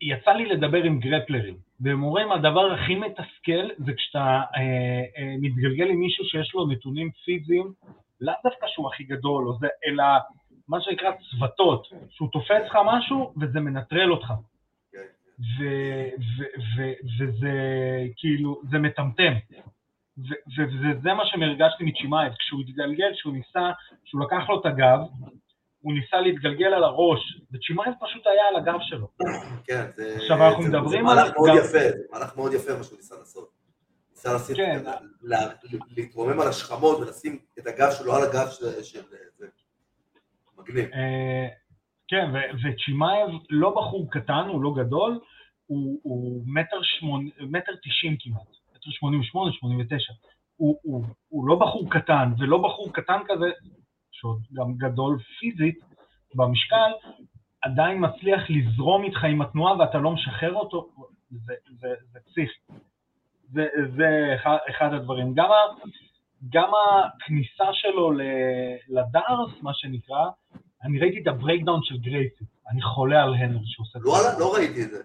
[0.02, 5.89] יצא לי לדבר עם גרפלרים, והם אומרים, הדבר הכי מתסכל זה כשאתה אה, אה, מתגלגל
[5.89, 7.73] עם מישהו שיש לו נתונים פיזיים,
[8.21, 10.04] לאו דווקא שהוא הכי גדול, זה, אלא
[10.67, 14.34] מה שנקרא צוותות, שהוא תופס לך משהו וזה מנטרל אותך.
[14.91, 14.97] כן.
[15.60, 17.52] ו- ו- ו- וזה
[18.17, 19.34] כאילו, זה מטמטם.
[20.17, 23.71] וזה מה שהרגשתי מצ'ימאייב, כשהוא התגלגל, כשהוא ניסה,
[24.06, 24.99] כשהוא לקח לו את הגב,
[25.80, 27.19] הוא ניסה להתגלגל על הראש,
[27.52, 29.08] וצ'ימאייב פשוט היה על הגב שלו.
[29.67, 32.78] כן, זה, עכשיו, אנחנו זה, מדברים זה על- מהלך מאוד יפה, זה מהלך מאוד יפה
[32.78, 33.49] מה שהוא ניסה לעשות.
[34.12, 34.80] ניסה לשים, כן.
[35.97, 39.02] להתרומם על השכמות ולשים את הגב שלו על הגב של...
[39.38, 39.47] זה.
[40.58, 40.89] מגניב.
[40.93, 41.47] אה,
[42.08, 42.32] כן,
[42.63, 45.19] וצ'ימאייב לא בחור קטן, הוא לא גדול,
[45.65, 46.43] הוא.
[47.52, 48.47] מטר תשעים כמעט,
[48.84, 50.13] מטר שמונים ושמונה, שמונים ותשע.
[50.56, 53.46] הוא, הוא, הוא לא בחור קטן, ולא בחור קטן כזה,
[54.12, 55.80] שעוד גם גדול פיזית
[56.36, 56.91] במשקל,
[57.62, 60.89] עדיין מצליח לזרום איתך עם התנועה ואתה לא משחרר אותו,
[61.32, 62.60] זה, זה, זה פסיכי.
[63.54, 63.65] זה,
[63.98, 65.34] זה אחד, אחד הדברים.
[65.34, 65.86] גם, ה,
[66.50, 66.72] גם
[67.15, 68.12] הכניסה שלו
[68.89, 70.30] ל D'Arce, מה שנקרא,
[70.84, 74.13] אני ראיתי את ה breakdown של גרייסי, אני חולה על רנר שהוא עושה את לא,
[74.13, 74.39] זה.
[74.39, 75.04] לא ראיתי את זה.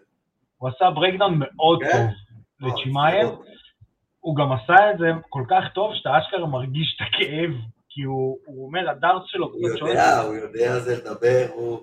[0.58, 1.90] הוא עשה breakdown מאוד כן?
[1.92, 3.28] טוב לצ'ימאייב,
[4.20, 7.50] הוא גם עשה את זה כל כך טוב שאתה אשכרה מרגיש את הכאב,
[7.88, 9.68] כי הוא, הוא אומר, הדארס שלו הוא.
[9.68, 11.80] יודע, הוא יודע על זה לדבר, הוא...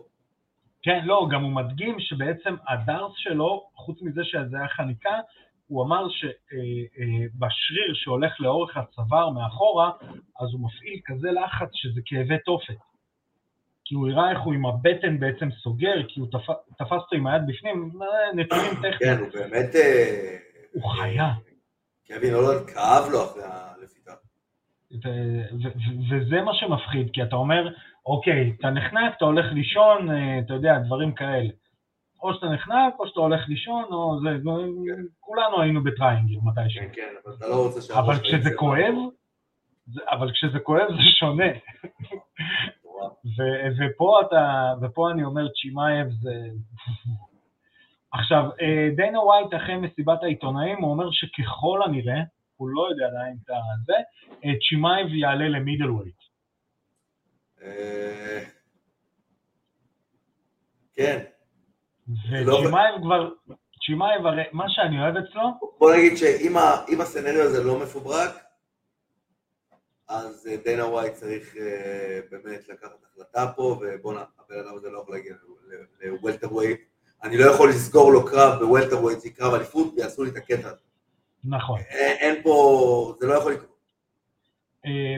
[0.81, 5.19] כן, לא, גם הוא מדגים שבעצם הדארס שלו, חוץ מזה שזה היה חניקה,
[5.67, 9.91] הוא אמר שבשריר שהולך לאורך הצוואר מאחורה,
[10.39, 12.77] אז הוא מפעיל כזה לחץ שזה כאבי תופת.
[13.85, 16.49] כי הוא הראה איך הוא עם הבטן בעצם סוגר, כי הוא תפ...
[16.77, 19.19] תפס אותו עם היד בפנים, אה, נתונים כן, טכניים.
[19.19, 19.75] הוא באמת...
[19.75, 20.37] אה,
[20.73, 21.33] הוא חיה.
[22.07, 24.11] קווין הולנד כאב לו אחרי הלפיתה.
[26.09, 27.73] וזה מה שמפחיד, כי אתה אומר,
[28.05, 31.49] אוקיי, אתה נחנק, אתה הולך לישון, אה, אתה יודע, דברים כאלה.
[32.23, 36.81] או שאתה נחנק, או שאתה הולך לישון, או זה, זה- כולנו היינו בטריינגל מתישהו.
[36.81, 38.93] כן, כן, אבל אתה לא רוצה שהראש אבל כשזה כואב.
[39.87, 41.45] זה- אבל כשזה כואב זה שונה.
[43.37, 44.43] ו- ופה אתה,
[44.81, 46.31] ופה אני אומר, צ'ימאייב זה...
[48.19, 52.21] עכשיו, אה, דיינה ווייט אחרי מסיבת העיתונאים, הוא אומר שככל הנראה,
[52.55, 53.93] הוא לא יודע עדיין את זה,
[54.45, 56.15] אה, צ'ימאייב יעלה ל middleweight.
[57.61, 58.43] אה,
[60.95, 61.23] כן,
[62.31, 63.31] וצ'ימאייב כבר,
[63.85, 65.41] צ'ימאייב הרי, מה שאני אוהב אצלו,
[65.79, 68.31] בוא נגיד שאם ה- אם ה scenario הזה לא מפוברק,
[70.07, 74.99] אז אה, דיינה ווייט צריך אה, באמת לקחת החלטה פה, ובואנה, הבן אדם הזה לא
[74.99, 75.33] יכול להגיע
[76.01, 76.94] ל welterweight.
[77.25, 80.81] אני לא יכול לסגור לו קרב ב welterweight, קרב אליפות, ויעשו לי את הקטע הזה.
[81.43, 81.79] נכון.
[81.89, 83.75] אין, פה, זה לא יכול לקרות.
[84.85, 85.15] אה,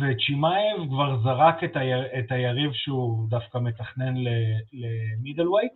[0.00, 4.14] וצ'ימאייב כבר זרק את, היר, את היריב שהוא דווקא מתכנן
[4.72, 5.72] ל middleweight,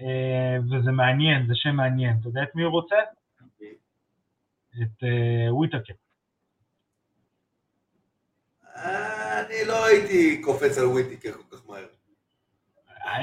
[0.00, 2.16] אה, וזה מעניין, זה שם מעניין.
[2.20, 2.96] אתה יודע את מי הוא רוצה?
[4.82, 5.94] את uh, וויטקר.
[8.76, 11.86] אני לא הייתי קופץ על וויטיקר כל כך מהר.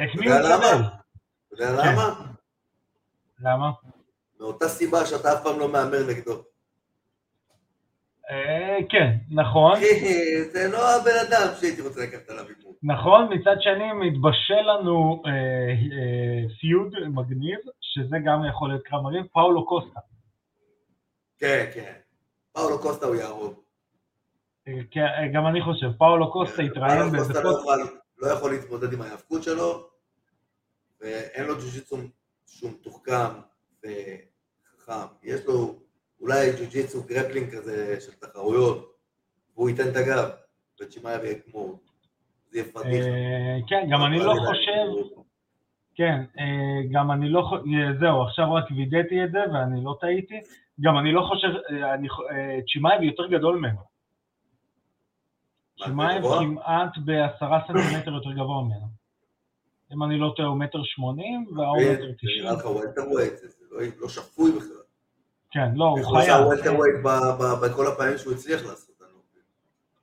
[0.04, 0.36] את מי הוא?
[0.39, 1.01] מקבל?
[1.63, 2.13] אתה יודע למה?
[3.39, 3.71] למה?
[4.39, 6.43] מאותה סיבה שאתה אף פעם לא מהמר נגדו.
[8.30, 9.80] אה, כן, נכון.
[10.54, 12.76] זה לא הבן אדם שהייתי רוצה לקחת עליו הימור.
[12.84, 19.26] נכון, מצד שני מתבשל לנו אה, אה, פיוד מגניב, שזה גם יכול להיות קרב מגניב,
[19.34, 20.00] פאולו קוסטה.
[21.39, 21.93] כן, כן.
[22.54, 23.54] פאולו קוסטה הוא יהרוג.
[24.91, 28.93] כן, גם אני חושב, פאולו קוסטה התראיין פאולו באיזה קוסטה לא יכול- לא יכול להתמודד
[28.93, 29.88] עם ההיאבקות שלו,
[31.02, 31.98] ואין לו ג'ו-ג'יצו
[32.48, 33.32] שהוא מתוחכם
[33.84, 35.08] וחכם.
[35.24, 35.76] יש לו
[36.20, 38.98] אולי ג'ו-ג'יצו grappling כזה של תחרויות,
[39.56, 40.30] והוא ייתן את הגב,
[40.82, 41.80] וצ'ימאייב יהיה כמו...
[42.50, 43.08] זה יהיה פדיחה.
[43.08, 45.16] אה, כן, גם אני לא חושב,
[45.96, 47.64] כן, אה, גם אני לא חושב,
[48.00, 50.40] זהו, עכשיו רק וידאתי את זה ואני לא טעיתי,
[50.82, 53.80] גם אני לא חושב, אה, אני אה, צ'ימאייב יותר גדול ממנו.
[55.84, 56.24] צ'ימאייב?
[56.40, 58.88] כמעט בעשרה סנטימטר יותר גבוה ממנו.
[59.94, 62.44] אם אני לא טועה, הוא מטר שמונים כן, מטר זה תשעים.
[62.44, 64.82] נראה לך welterweight, זה לא- לא שפוי בכלל.
[65.52, 66.46] כן, לא, הוא איך הוא עשה חייב.
[66.46, 68.92] welterweight ב- ב- בכל הפעמים שהוא הצליח לעשות.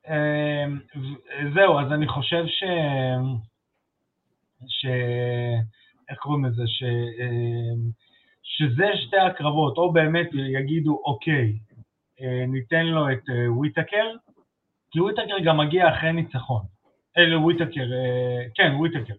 [0.08, 0.64] אה,
[0.96, 2.64] ו- זהו, אז אני חושב ש...
[4.66, 4.86] ש...
[6.10, 6.62] איך קוראים לזה?
[6.66, 6.82] ש...
[7.20, 7.74] אה,
[8.42, 11.52] שזה שתי הקרבות, או באמת יגידו, אוקיי,
[12.20, 14.06] אה, ניתן לו את אה, וויטקר,
[14.90, 16.62] כי וויטקר גם מגיע אחרי ניצחון.
[17.18, 19.14] אלה וויטקר, אה, כן, וויטקר.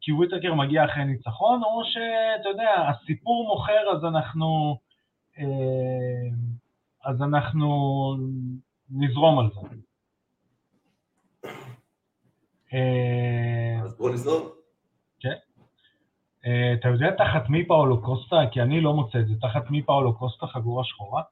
[0.00, 4.78] כי וויטקר מגיע אחרי ניצחון, או שאתה יודע, הסיפור מוכר, אז אנחנו...
[5.38, 5.44] אה,
[7.04, 7.68] אז אנחנו
[8.90, 9.76] נזרום על זה.
[12.74, 14.62] אה, אז בואו נזרום.
[16.46, 18.36] אה, אתה יודע תחת מי פאולו קוסטה?
[18.50, 19.34] כי אני לא מוצא את זה.
[19.40, 21.22] תחת מי פאולו קוסטה חגורה שחורה?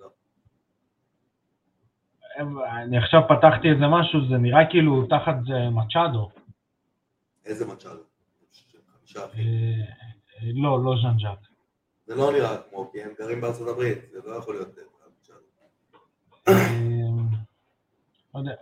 [0.00, 0.06] לא.
[2.38, 6.28] אה, אני עכשיו פתחתי איזה משהו, זה נראה כאילו תחת זה מצ'אדו.
[7.44, 8.02] איזה מצ'אדו?
[8.98, 9.44] חמישה אה, אחים.
[9.44, 11.38] אה, לא, לא ז'אן ז'אק.
[12.06, 14.78] זה לא נראה כמו, כי הם גרים בארצות הברית, זה לא יכול להיות
[16.48, 16.54] אה.
[16.54, 16.54] אה,
[18.34, 18.54] לא יודע,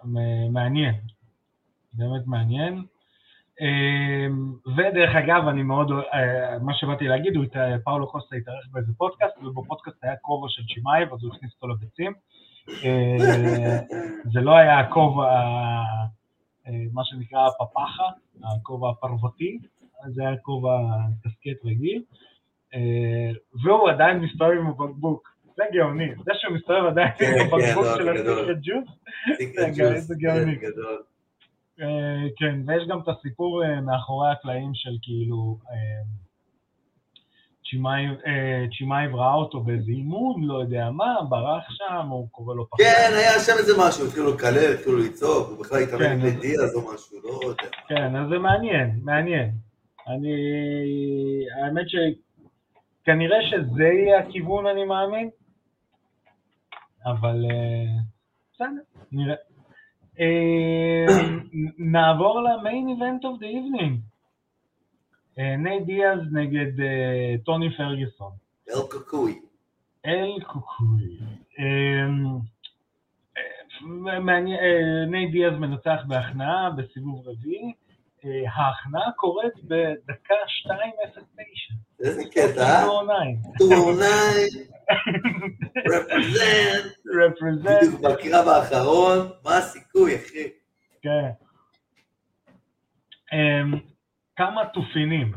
[0.51, 0.95] מעניין.
[1.93, 2.85] באמת מעניין.
[3.61, 4.27] אה,
[4.77, 7.45] ודרך אגב, אני מאוד, אה, מה שבאתי להגיד, הוא
[7.85, 12.13] פאולו קוסטה התארח באיזה פודקאסט, ובפודקאסט היה כובע של צ'ימאייב, אז הוא הכניס אותו לביצים.
[12.69, 13.79] אה,
[14.33, 15.25] זה לא היה הכובע,
[16.67, 18.05] אה, מה שנקרא הפפחה,
[18.45, 19.59] הכובע הפרוותי,
[20.07, 20.79] זה היה כובע
[21.23, 22.03] קסקט רגיל,
[22.75, 23.31] אה,
[23.65, 25.29] והוא עדיין מסתובב עם הבקבוק.
[25.57, 28.09] זה גאוני, זה שהוא מסתובב עדיין עם הבקבוק של.
[29.33, 30.59] ה secret juice, זה גאוני.
[30.59, 30.67] כן.
[31.81, 35.59] אה, כן, ויש גם את הסיפור אה, מאחורי הקלעים של כאילו,
[37.71, 42.83] צ'ימאייב אה, ראה אותו באיזה אימון, לא יודע מה, ברח שם, הוא קורא לו פחד.
[42.83, 46.41] כן, היה שם איזה משהו, התחילו לקלל, התחילו לצעוק, הוא בכלל התאמן כן, עם אז-
[46.41, 47.63] דיאז או משהו, לא יודע.
[47.89, 49.51] כן, אז זה מעניין, מעניין.
[50.09, 50.35] אני,
[51.63, 55.31] האמת שכנראה שזה יהיה הכיוון, אני מאמין,
[57.07, 58.01] אבל אה,
[58.55, 59.35] בסדר, נראה.
[60.21, 61.07] אה,
[61.79, 64.01] נעבור ל main event of the evening.
[65.39, 68.33] נייט דיאז נגד אה, טוני פרגוסון.
[68.69, 69.41] אל קוקוי.
[70.07, 71.19] אל קוקוי.
[71.59, 72.39] אמ,
[73.37, 77.73] אה, אה, נייט דיאז מנצח בהכנעה בסיבוב רביעי.
[78.25, 80.35] אה, ההכנעה קורית בדקה
[80.67, 81.75] 2.09.
[82.01, 82.87] איזה קטע, אה?
[82.87, 83.37] two-o-nine,
[85.93, 90.49] represent, represent, בדיוק בקרב האחרון, מה הסיכוי, אחי?
[91.03, 91.31] כן.
[94.39, 95.33] כמה תופינים.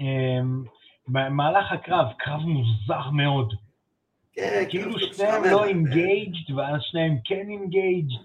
[0.00, 0.64] אמ,
[1.08, 3.54] במהלך הקרב, קרב מוזר מאוד.
[4.32, 5.44] כן, כאילו קצת שניהם.
[5.44, 8.18] לא engaged, ואז שניהם כן engaged.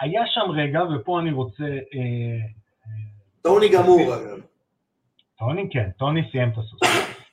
[0.00, 1.64] היה שם רגע, ופה אני רוצה...
[1.64, 2.46] אה,
[3.42, 4.40] טוני גמור, אגב.
[5.38, 6.80] טוני כן, טוני סיים את הסוס.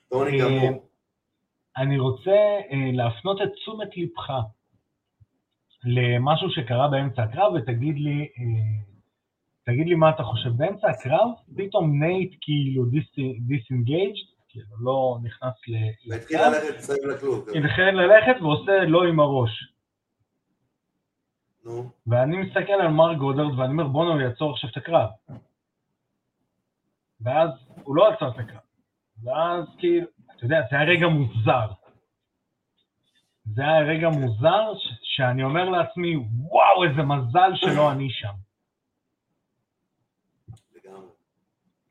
[0.10, 0.84] טוני אה, גמור.
[1.78, 2.32] אני רוצה
[2.72, 4.30] אה, להפנות את תשומת לבך
[5.84, 8.95] למשהו שקרה באמצע הקרב, ותגיד לי, אה,
[9.66, 10.50] תגיד לי מה אתה חושב.
[10.50, 12.86] באמצע הקרב, פתאום נייט כאילו
[13.48, 14.16] disengaged,
[14.50, 17.46] כאילו לא נכנס ל- והתחיל ללכת מסביב לכלוב.
[17.50, 19.72] התחיל ללכת ועושה לא עם הראש.
[21.66, 25.10] נו, ואני מסתכל על מר גודרד ואני אומר, בואנה, הוא יעצור עכשיו את הקרב.
[27.22, 27.50] ואז
[27.84, 28.60] הוא לא עצר את הקרב.
[29.24, 31.68] ואז כאילו, אתה יודע, זה היה רגע מוזר.
[33.46, 38.34] זה היה רגע מוזר ש- שאני אומר לעצמי, וואו, איזה מזל שלא אני שם.
[40.76, 41.00] לגמרי.
[41.02, 41.85] אה,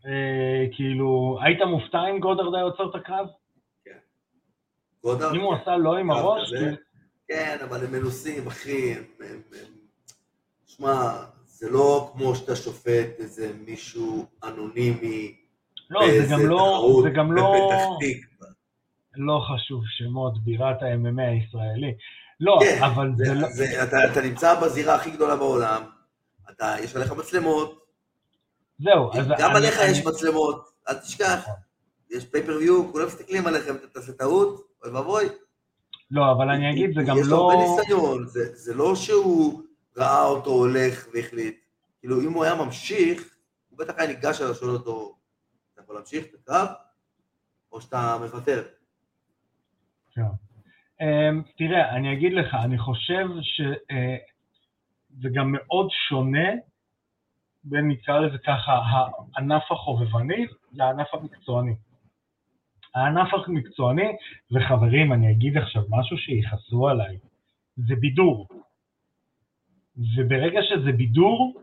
[0.72, 3.26] כאילו, היית מופתע אם גודרד היה עוצר את הקרב?
[5.02, 6.52] גודרד, אם הוא עשה לא עם הראש.
[6.52, 6.76] כאילו,
[7.28, 8.94] כן, אבל הם מנוסים, אחי.
[10.66, 15.36] שמע, זה לא כמו שאתה שופט איזה מישהו אנונימי.
[15.90, 18.48] לא, זה באיזה גם לא, תחרות זה גם לא, בפתח תקווה.
[19.16, 21.94] לא חשוב שמות, בירת ה-MMA הישראלי.
[22.40, 25.82] לא, כן, אבל זה, זה לא, זה, אתה, אתה נמצא בזירה הכי גדולה בעולם,
[26.50, 27.83] אתה, יש עליך מצלמות,
[28.78, 31.54] זהו, אז גם עליך יש מצלמות, אל תשכח, נכון.
[32.10, 35.24] יש פייפריוויו, כולם מסתכלים עליכם, אתה תעשה טעות, אוי ואבוי.
[36.10, 37.52] לא, אבל אני אגיד, זה גם יש לו לא...
[37.52, 39.62] הרבה ניסיון, זה, לא שהוא
[39.96, 41.58] ראה אותו הולך והחליט.
[42.00, 43.36] כאילו, אם הוא היה ממשיך,
[43.68, 45.16] הוא בטח היה ניגש אליו, שואל אותו,
[45.72, 46.68] אתה יכול להמשיך את הקרב,
[47.72, 48.62] או שאתה מוותר.
[50.14, 50.22] כן.
[51.00, 56.48] אמ, תראה, אני אגיד לך, אני חושב שזה גם מאוד שונה
[57.64, 58.80] בין, נקרא לזה ככה,
[59.36, 61.74] הענף החובבני לענף המקצועני.
[62.94, 64.16] הענף המקצועני,
[64.52, 67.18] וחברים, אני אגיד עכשיו משהו שיכעסו עליי,
[67.76, 68.46] זה בידור.
[70.16, 71.60] וברגע שזה בידור,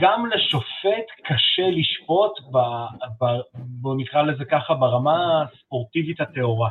[0.00, 2.58] גם לשופט קשה לשפוט, ב,
[3.20, 6.70] ב, בוא נקרא לזה ככה, ברמה הספורטיבית הטהורה.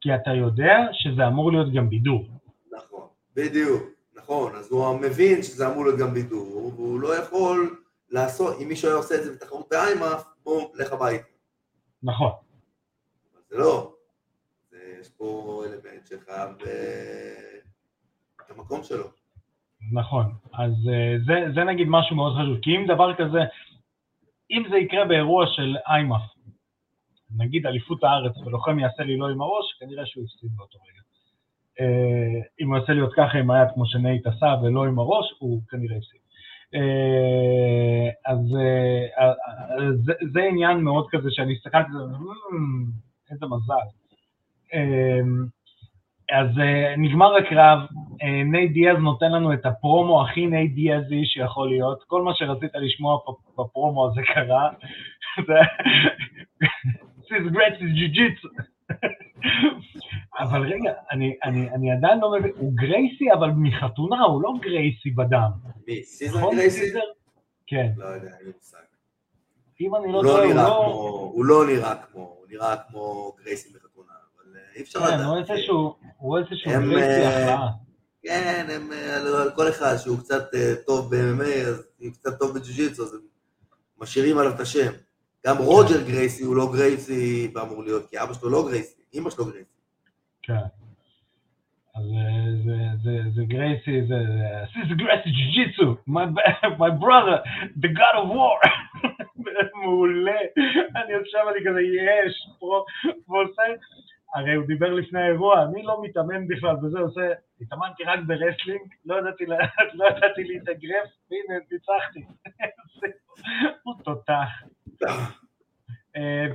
[0.00, 2.26] כי אתה יודע שזה אמור להיות גם בידור.
[2.72, 3.82] נכון, בדיוק,
[4.16, 8.88] נכון, אז הוא מבין שזה אמור להיות גם בידור, והוא לא יכול לעשות, אם מישהו
[8.88, 11.24] היה עושה את זה בתחרות באיימאף, בום, לך הביתה.
[12.02, 12.30] נכון.
[13.34, 13.92] אבל זה לא.
[15.00, 17.58] יש פה אלמנט שחייב אה,
[18.46, 19.04] את המקום שלו.
[19.92, 23.38] נכון, אז אה, זה, זה נגיד משהו מאוד חשוב, כי אם דבר כזה,
[24.50, 26.22] אם זה יקרה באירוע של איימאף,
[27.36, 31.02] נגיד אליפות הארץ ולוחם יעשה לי לא עם הראש, כנראה שהוא הפסיד באותו רגע.
[31.80, 35.60] אה, אם הוא יעשה עוד ככה עם היד כמו שנייט עשה ולא עם הראש, הוא
[35.70, 36.20] כנראה הפסיד.
[36.74, 42.16] אה, אז אה, זה, זה עניין מאוד כזה שאני הסתכלתי על זה,
[42.56, 42.84] "מ,
[43.30, 43.86] איזה מזל.
[46.32, 46.48] אז
[46.98, 47.78] נגמר הקרב,
[48.44, 53.18] נייט דיאז נותן לנו את הפרומו הכי נייט דיאזי שיכול להיות, כל מה שרצית לשמוע
[53.58, 54.70] בפרומו הזה קרה,
[57.28, 58.48] This is great, this is jiu-jitsu.
[60.38, 65.10] אבל רגע, אני, אני, אני עדיין לא מבין, הוא גרייסי אבל מחתונה, הוא לא גרייסי
[65.10, 65.50] בדם.
[65.88, 66.80] מי, סיזר נכון, גרייסי?
[66.80, 67.00] סיזר?
[67.66, 68.78] כן, לא יודע, אין לי מושג.
[69.80, 71.30] אם אני לא הוא לא טועה, הוא נראה לא...
[71.34, 75.26] הוא לא נראה כמו, הוא נראה כמו גרייסי בחתונה, אבל אה, אי אפשר כן, לדעת.
[75.26, 77.68] הוא איזשהו, הוא איזשהו הם, גרייסי אה, הכרעה.
[78.22, 82.54] כן, הם, אה, על כל אחד שהוא קצת אה, טוב ב-MMA, אז הוא קצת טוב
[82.54, 83.20] בג'ו-ג'יצו, אז הם
[83.98, 84.92] משאירים עליו את השם.
[85.46, 89.44] גם רוג'ר גרייסי הוא לא גרייסי ואמור להיות, כי אבא שלו לא גרייסי, אמא שלו
[89.44, 89.70] גרייסי.
[90.42, 90.66] כן.
[91.94, 92.04] אז
[92.68, 94.14] אה, זה, גרייסי, זה...
[94.74, 96.26] This is גרייסי ג'יו-ג'יטסו, my,
[96.78, 97.38] my brother,
[97.82, 98.60] the god of war.
[99.82, 100.40] מעולה.
[100.96, 102.84] אני יושב, אני כזה, יש, פה,
[103.28, 103.62] ועושה...
[104.34, 107.32] הרי הוא דיבר לפני האירוע, אני לא מתאמן בכלל וזה, עושה...
[107.60, 109.44] התאמנתי רק ב wrestling, לא ידעתי,
[109.98, 112.24] לא ידעתי להתאגרף, והנה, ניצחתי.
[113.84, 114.48] הוא תותח.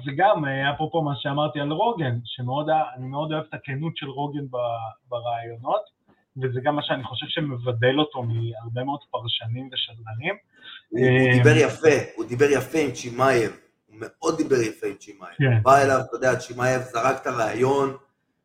[0.05, 2.67] וגם, אה, אפרופו מה שאמרתי על רוגן, שמאוד,
[2.97, 4.45] אני מאוד אוהב את הכנות של רוגן
[5.09, 5.81] ברעיונות,
[6.37, 10.35] וזה גם מה שאני חושב שמבדל אותו מהרבה מאוד פרשנים ושדרנים.
[10.89, 13.51] הוא הוא אה, דיבר יפה, הוא דיבר יפה עם צ'ימאייב,
[13.87, 15.35] הוא מאוד דיבר יפה עם צ'ימאייב.
[15.37, 15.63] כן.
[15.63, 17.97] בא אליו, אתה יודע, צ'ימאייב זרק את הרעיון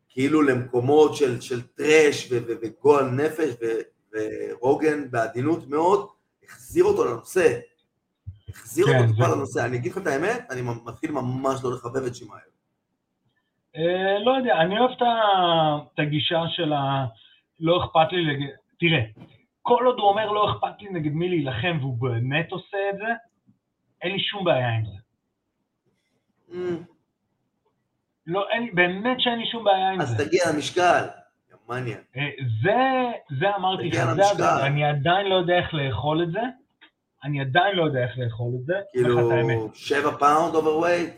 [0.08, 3.54] כאילו למקומות של, של trash וגועל נפש,
[4.12, 6.06] ורוגן בעדינות מאוד
[6.44, 7.58] החזיר אותו לנושא.
[8.56, 9.64] החזיר כן, אותו טיפה זה- לנושא.
[9.64, 12.44] אני אגיד לך את האמת, אני מתחיל ממש לא לחבב את צ'ימאייב.
[13.76, 17.06] אה, לא יודע, אני אוהב את הגישה של ה...
[17.60, 18.40] לא אכפת לי, לג...
[18.80, 19.00] תראה,
[19.62, 23.12] כל עוד הוא אומר לא אכפת לי נגד מי להילחם והוא באמת עושה את זה,
[24.02, 24.98] אין לי שום בעיה עם זה.
[26.52, 26.82] אמ,
[28.26, 30.26] לא, אין, באמת שאין לי שום בעיה עם אז זה.
[30.28, 31.04] תגיע למשקל,
[31.50, 31.98] יא מניאק.
[32.16, 32.22] אה,
[32.62, 32.76] זה,
[33.40, 33.98] זה אמרתי לך,
[34.62, 36.40] אני עדיין לא יודע איך לאכול את זה,
[37.24, 39.70] אני עדיין לא יודע איך לאכול את זה, כאילו.
[39.74, 41.14] שבע פאונד overweight,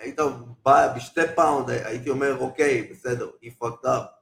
[0.00, 0.18] היית
[0.64, 4.20] בא בשתי פאונד, הייתי אומר, אוקיי, בסדר, he fucked up.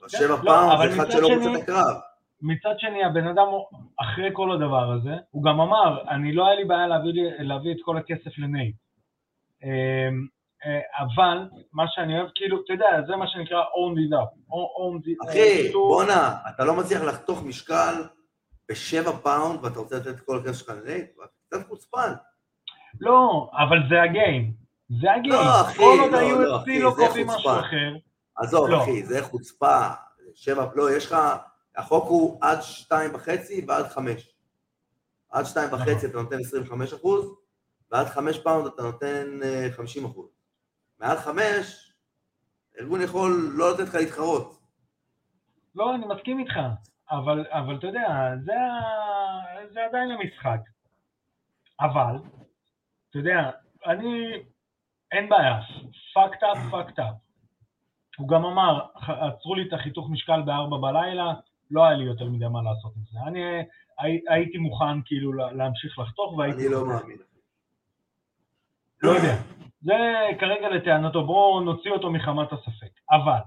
[0.00, 1.96] כן, שבע לא, פאונד זה אחד שלא רוצה את הקרב.
[2.42, 3.46] מצד שני, הבן אדם,
[4.00, 7.76] אחרי כל הדבר הזה, הוא גם אמר, אני לא היה לי בעיה להביא, להביא את
[7.84, 8.74] כל הכסף לנייט.
[9.62, 9.68] אמ,
[10.66, 14.52] אה, אבל, מה שאני אוהב, כאילו, אתה יודע, זה מה שנקרא own it up.
[14.52, 17.94] own it, אחי, כאילו- בואנה, אתה לא מצליח לחתוך משקל
[18.70, 21.10] בשבע פאונד ואתה רוצה לתת את כל הכסף שלך לנייט?
[21.14, 22.12] אתה קצת חוצפן.
[23.00, 24.52] לא, אבל זה ה game.
[25.00, 25.34] זה ה game.
[25.34, 27.50] לא, אחי, כל עוד לא, לא, ה-UFC אחי, לא זה קובעים חוצפה.
[27.50, 27.96] משהו אחר.
[28.36, 28.82] עזוב, לא.
[28.82, 29.88] אחי, זה חוצפה.
[30.34, 31.16] שבע, לא, יש לך,
[31.76, 34.34] החוק הוא עד שתיים וחצי ועד חמש.
[35.30, 35.80] עד שתיים נכון.
[35.80, 37.34] וחצי אתה נותן 25 אחוז,
[37.90, 40.28] ועד חמש פאונד אתה נותן אה, 50 אחוז.
[40.98, 41.92] מעל חמש,
[42.80, 44.60] ארגון יכול לא לתת לך להתחרות.
[45.74, 46.54] לא, אני מסכים איתך,
[47.10, 48.52] אבל, אבל אתה יודע, זה,
[49.72, 50.60] זה עדיין המשחק.
[51.80, 52.16] אבל,
[53.10, 53.50] אתה יודע,
[53.86, 54.32] אני,
[55.12, 55.60] אין בעיה,
[56.16, 57.14] fucked up, fucked up.
[58.18, 61.32] הוא גם אמר, "ח- עצרו לי את החיתוך משקל בארבע בלילה,
[61.70, 63.18] לא היה לי יותר מדי מה לעשות עם זה.
[63.26, 63.40] אני
[63.98, 66.66] הי, הייתי מוכן כאילו לה- להמשיך לחתוך והייתי...
[66.66, 67.16] אני לא מאמין.
[69.02, 69.34] לא יודע.
[69.80, 69.94] זה
[70.40, 72.90] כרגע לטענתו, בואו נוציא אותו מחמת הספק.
[73.10, 73.40] אבל,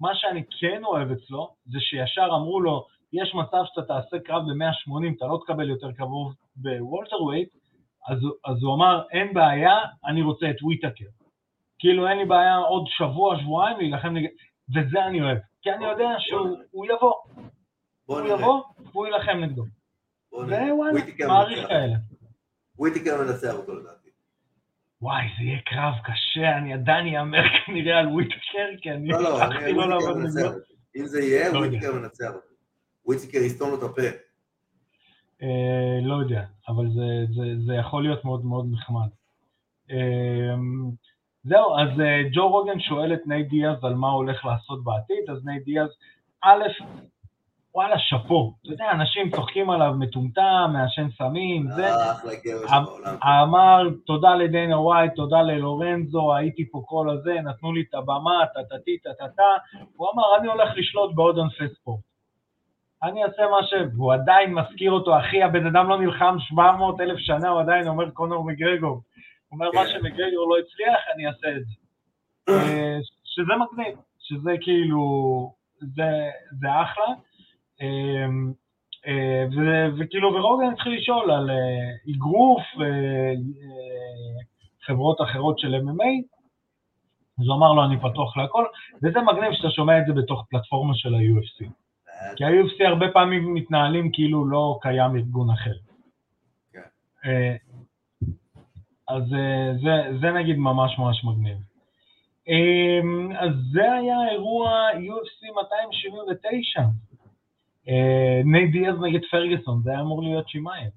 [0.00, 5.16] מה שאני כן אוהב אצלו, זה שישר אמרו לו, יש מצב שאתה תעשה קרב ב-180,
[5.16, 7.48] אתה לא תקבל יותר קרוב בוולטר ווייט,
[8.08, 11.04] אז, אז הוא אמר, אין בעיה, אני רוצה את וויטקר.
[11.78, 14.28] כאילו אין לי בעיה עוד שבוע, שבועיים להילחם נגד...
[14.74, 15.38] וזה אני אוהב.
[15.62, 17.12] כי אני יודע שהוא הוא יבוא,
[18.06, 18.28] בוא הוא.
[18.28, 19.64] יבוא, והוא יילחם נגדו.
[20.32, 21.68] ווואלה, וויטיקר מעריך.
[21.68, 21.96] כאלה.
[22.78, 24.09] וויטיקר מנצח אותו לדעתי.
[25.02, 29.42] וואי, זה יהיה קרב קשה, אני עדיין אאמר כנראה על וויטקר, כי אני לא, לא,
[29.44, 30.14] אני- לא נגדו.
[30.18, 30.50] מנצח.
[30.96, 31.68] אם זה יהיה, לא יודע.
[31.68, 32.46] וויטיקר מנצח אותו.
[33.06, 34.02] וויטיקר יסתום לו את הפה.
[35.42, 36.86] אה, לא יודע, אבל
[37.66, 39.08] זה, יכול להיות מאוד מאוד נחמד.
[39.90, 40.54] אה,
[41.44, 45.30] זהו, אז אה, ג'ו רוגן שואל את נייט דיאז על מה הוא הולך לעשות בעתיד,
[45.30, 45.88] אז נייט דיאז,
[46.44, 46.62] א',
[47.74, 48.54] וואלה, שאפו.
[48.62, 51.88] אתה יודע, אנשים צוחקים עליו מטומטם, מעשן סמים, זה,
[52.68, 53.28] אמ-.
[53.42, 58.98] אמר תודה לדיינה ווייט, תודה ללורנזו, הייתי פה כל הזה, נתנו לי את הבמה, טטטי
[58.98, 59.42] טטטה,
[59.96, 62.00] הוא אמר, אני הולך לשלוט בעוד ענפי ספורט.
[63.02, 63.74] אני אעשה מה ש...
[63.96, 68.10] והוא עדיין מזכיר אותו, אחי, הבן אדם לא נלחם 700 אלף שנה, הוא עדיין אומר
[68.10, 68.90] קונור מגרגור.
[68.90, 69.02] הוא
[69.52, 69.90] אומר, מה כן.
[69.90, 71.74] שמגרגור לא הצליח, אני אעשה את זה.
[72.48, 75.02] אה, שזה מגניב, שזה כאילו,
[75.80, 77.29] זה, זה אחלה.
[77.80, 78.26] אה,
[79.06, 79.46] אה,
[79.98, 84.40] וכאילו, ורוגן התחיל לשאול על אה, אגרוף, אה, אה,
[84.86, 86.24] חברות אחרות של MMA,
[87.40, 88.64] אז הוא אמר לו, אני פתוח להכל,
[89.02, 91.64] וזה מגניב שאתה שומע את זה בתוך פלטפורמה של ה-UFC.
[92.36, 95.74] כי ה-UFC הרבה פעמים מתנהלים כאילו לא קיים ארגון אחר.
[96.72, 96.80] כן.
[99.08, 99.22] אז
[99.82, 101.56] זה, זה נגיד ממש ממש מגניב.
[102.48, 103.00] אה,
[103.38, 106.80] אז זה היה אירוע UFC 279.
[107.88, 110.90] אה, נייט דיאז נגד פרגוסון, זה היה אמור להיות שמיים.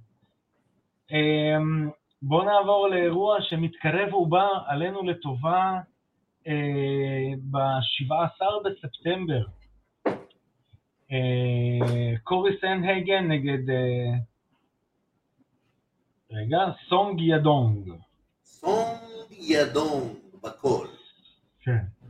[1.12, 1.58] אה,
[2.22, 5.80] בואו נעבור לאירוע שמתקרב ובא עלינו לטובה
[6.48, 9.46] אה, ב-17 בספטמבר.
[11.12, 13.74] אה, קורי סנדהגן נגד,
[16.32, 16.60] רגע,
[16.90, 17.90] סונג יאדונג.
[18.44, 20.88] סונג יאדונג.
[21.62, 22.03] כן.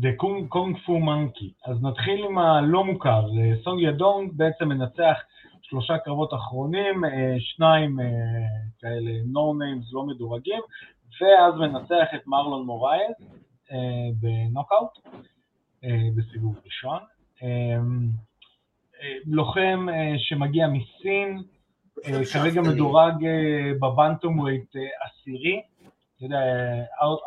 [0.00, 1.52] The kung kung fu monkey.
[1.66, 3.26] אז נתחיל עם הלא מוכר.
[3.64, 5.18] סונג יאדונג בעצם מנצח
[5.68, 8.06] שלושה קרבות אחרונים, אה, שניים אה,
[8.80, 10.60] כאלה no names לא מדורגים,
[11.20, 13.14] ואז מנצח את מרלון מוראיס
[13.72, 13.76] אה,
[14.20, 14.90] בנוקאוט,
[16.16, 16.98] בסיבוב ראשון.
[19.26, 19.86] לוחם
[20.18, 21.42] שמגיע מסין,
[22.32, 23.26] כרגע מדורג
[23.80, 25.62] ב bantamweight עשירי,
[26.16, 26.40] אתה יודע,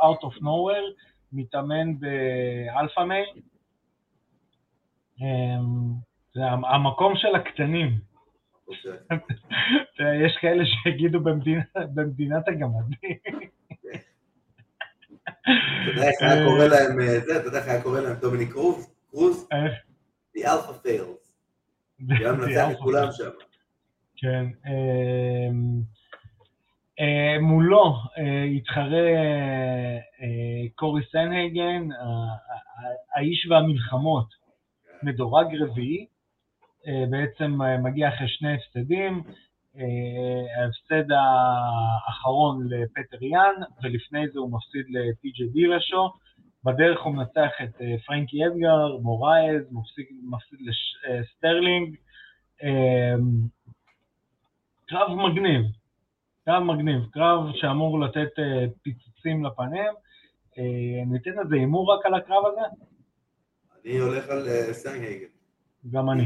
[0.01, 3.25] out of nowhere, מתאמן באלפא מייל.
[5.21, 5.57] אה,
[6.33, 7.99] זה המ- המקום של הקטנים.
[8.67, 8.91] אוקיי.
[10.25, 11.19] יש כאלה שיגידו
[11.93, 12.97] במדינת הגמדים.
[15.39, 15.51] אתה
[15.87, 18.93] יודע איך היה קורא להם, אה, זה, אתה יודע איך היה קורא להם דומיניק קרוז?
[19.11, 19.47] קרוז?
[19.51, 19.73] איך?
[20.37, 21.29] The Alpha Fails.
[22.09, 23.29] היה מנצח את כולם שם.
[24.17, 24.45] כן.
[26.99, 29.07] אה, מולו אה, התחרה
[30.21, 31.87] אה, קורי סנהגן,
[33.15, 34.27] האיש והמלחמות,
[35.03, 36.05] מדורג רביעי,
[37.09, 39.23] בעצם מגיע אחרי שני הפסדים,
[40.57, 46.09] ההפסד האחרון לפטר יאן, ולפני זה הוא מפסיד לטי.ג'יי דילשו,
[46.63, 50.59] בדרך הוא מנצח את פרנקי אדגר, מוראיס, מפסיד, מפסיד
[51.09, 51.95] לסטרלינג,
[54.87, 55.65] קרב מגניב,
[56.49, 59.93] קרב מגניב, קרב שאמור לתת אה, פיצוצים לפנים.
[60.57, 62.61] אה, ניתן לזה הימור רק על הקרב הזה?
[63.85, 65.27] אני הולך על אה, סנדהגן.
[65.91, 66.23] גם אני.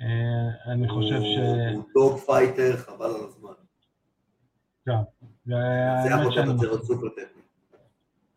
[0.00, 1.38] אה, אני חושב ש...
[1.74, 3.52] הוא dog fighter, חבל על הזמן.
[4.88, 5.02] גם.
[5.46, 5.54] זה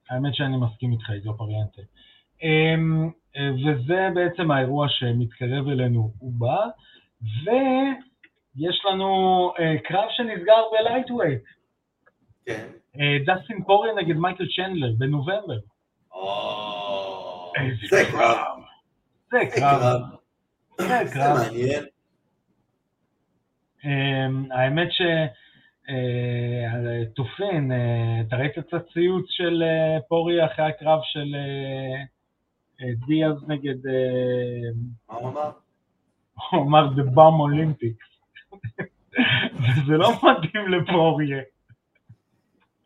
[0.09, 0.91] האמת שאני מסכים.
[0.91, 1.81] איתך, איזו פריאנטה.
[2.43, 6.67] אמ, וזה בעצם האירוע שמתקרב אלינו, הוא בא,
[8.55, 9.07] ויש לנו
[9.59, 11.43] אה, קרב שנסגר ב lightweight.
[12.45, 12.67] כן.
[12.99, 15.59] אה, דסטין פורי נגד מייקל צ'נדלר בנובמבר.
[17.55, 18.63] איזה זה קרב.
[19.31, 20.01] זה קרב.
[20.77, 21.37] זה קרב.
[23.85, 25.01] אמ, האמת ש...
[25.89, 32.03] אה, תופין, אה, אתה ראית את הציוץ של אה, פורי אחרי הקרב של אה,
[32.81, 34.69] אה, דיאז נגד, אה,
[35.09, 35.51] מה הוא אמר?
[36.51, 38.12] הוא אמר The Bomb Olympics.
[39.87, 41.37] זה לא מתאים לפוריה.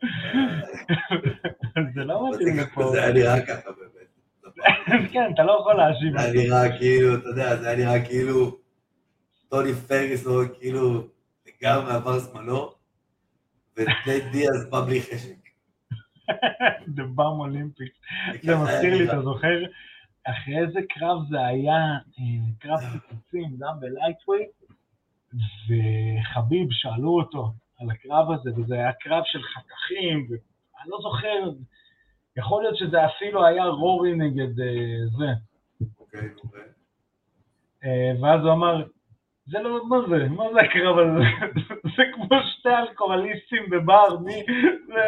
[1.94, 3.02] זה לא מתאים זה לפוריה.
[3.02, 3.98] היה נראה ככה באמת.
[5.12, 6.18] כן, אתה לא יכול להאשים.
[6.18, 8.58] זה היה נראה כאילו, אתה יודע, זה היה נראה כאילו
[9.48, 11.08] טוני פריסון, כאילו
[11.46, 12.70] לגמרי עבר זמנו,
[13.76, 15.34] וטייט דיאז בא בלי חשק.
[16.96, 18.42] The Bomb Olympics.
[18.42, 19.64] זה מזכיר לי, אתה זוכר,
[20.24, 21.76] אחרי איזה קרב זה היה,
[22.18, 22.24] אה,
[22.58, 24.50] קרב פיצוצים, גם בלייטווייט,
[25.34, 31.50] וחביב שאלו אותו על הקרב הזה, וזה היה קרב של חתכים, ואני לא זוכר,
[32.36, 35.26] יכול להיות שזה אפילו היה רורי נגד אה, זה.
[36.00, 36.56] אוקיי, נו, ו?
[37.84, 38.84] אה, ואז הוא אמר,
[39.50, 41.24] זה לא, מה זה, מה זה הקרב הזה?
[41.96, 44.34] זה כמו שתי אלכוהוליסטים בבר, מי,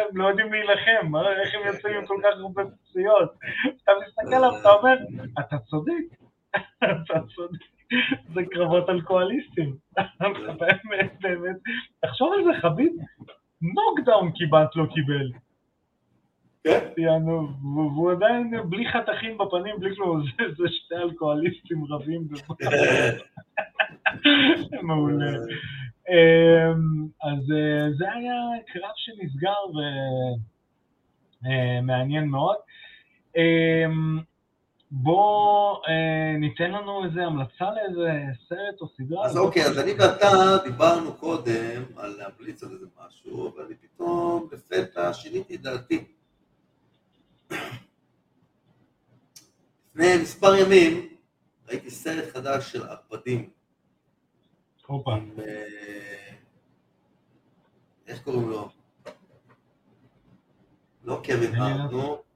[0.09, 3.31] הם לא יודעים להילחם, איך הם יוצאים עם כל כך הרבה פציעות?
[3.83, 4.97] אתה מסתכל עליו, אתה אומר,
[5.39, 6.03] אתה צודק,
[6.83, 7.80] אתה צודק,
[8.33, 9.75] זה קרבות אלכוהוליסטים.
[10.59, 11.55] באמת, באמת,
[12.05, 12.93] תחשוב על זה, חביב,
[13.61, 15.31] נוקדאון כמעט לא קיבל.
[16.63, 16.79] כן.
[16.97, 20.23] יענו, והוא עדיין בלי חתכים בפנים, בלי כלום,
[20.57, 22.27] זה, שתי אלכוהוליסטים רבים.
[24.83, 25.31] מעולה.
[26.09, 28.33] אמ, אז אה, זה היה
[28.67, 29.53] קרב שנסגר
[31.43, 32.55] ומעניין מאוד.
[34.91, 38.09] בוא אה, ניתן לנו איזה המלצה לאיזה
[38.49, 39.25] סרט או סדרה.
[39.25, 40.27] אז אוקיי, אז אני ואתה
[40.63, 46.03] דיברנו קודם על להמליץ על איזה משהו, ואני פתאום לפתע שיניתי את דעתי.
[49.89, 51.07] לפני מספר ימים
[51.67, 53.49] ראיתי סרט חדש של ערפדים.
[54.87, 55.11] הופה.
[55.39, 56.33] אה,
[58.07, 58.69] איך קוראים לו?
[61.03, 62.30] לא קווין הארט, לא- נו.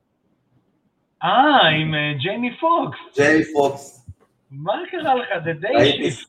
[1.26, 2.98] אה, עם אה, ג'יימי פוקס.
[3.16, 4.06] ג'יי פוקס.
[4.52, 5.28] מה קרה לך?
[5.46, 6.28] Day ראיתי- Shift.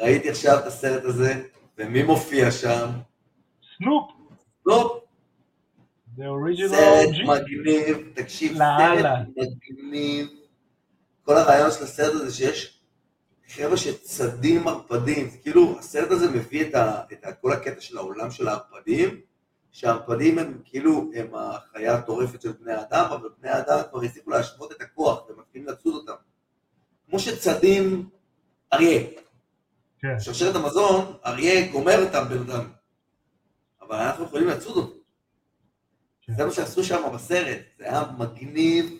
[0.00, 1.42] ראיתי עכשיו את הסרט הזה,
[1.78, 2.86] ומי מופיע שם?
[3.78, 4.10] סנופ.
[6.18, 7.08] original סרט.
[7.26, 8.56] מגניב, תקשיב.
[8.56, 9.06] סרט
[9.36, 10.26] מגניב.
[11.24, 12.80] כל הרעיון של הסרט הזה שיש
[13.48, 17.98] חבר'ה שצדים ערפדים, זה כאילו, הסרט הזה מביא את, ה, את ה, כל הקטע של
[17.98, 19.20] העולם של הערפדים,
[19.72, 24.72] שהערפדים הם כאילו, הם החיה הטורפת של בני האדם, אבל בני האדם כבר הפסיקו להשוות
[24.72, 26.22] את הכוח, והם מתחילים לצוד אותם.
[27.10, 28.08] כמו שצדים
[28.72, 29.00] אריה.
[29.98, 30.20] כן.
[30.20, 32.70] שרשרת המזון, אריה גומר את הבן אדם,
[33.82, 34.96] אבל אנחנו יכולים לצוד אותו.
[36.22, 36.34] כן.
[36.34, 38.98] זה מה שעשו שם בסרט, זה היה מגניב,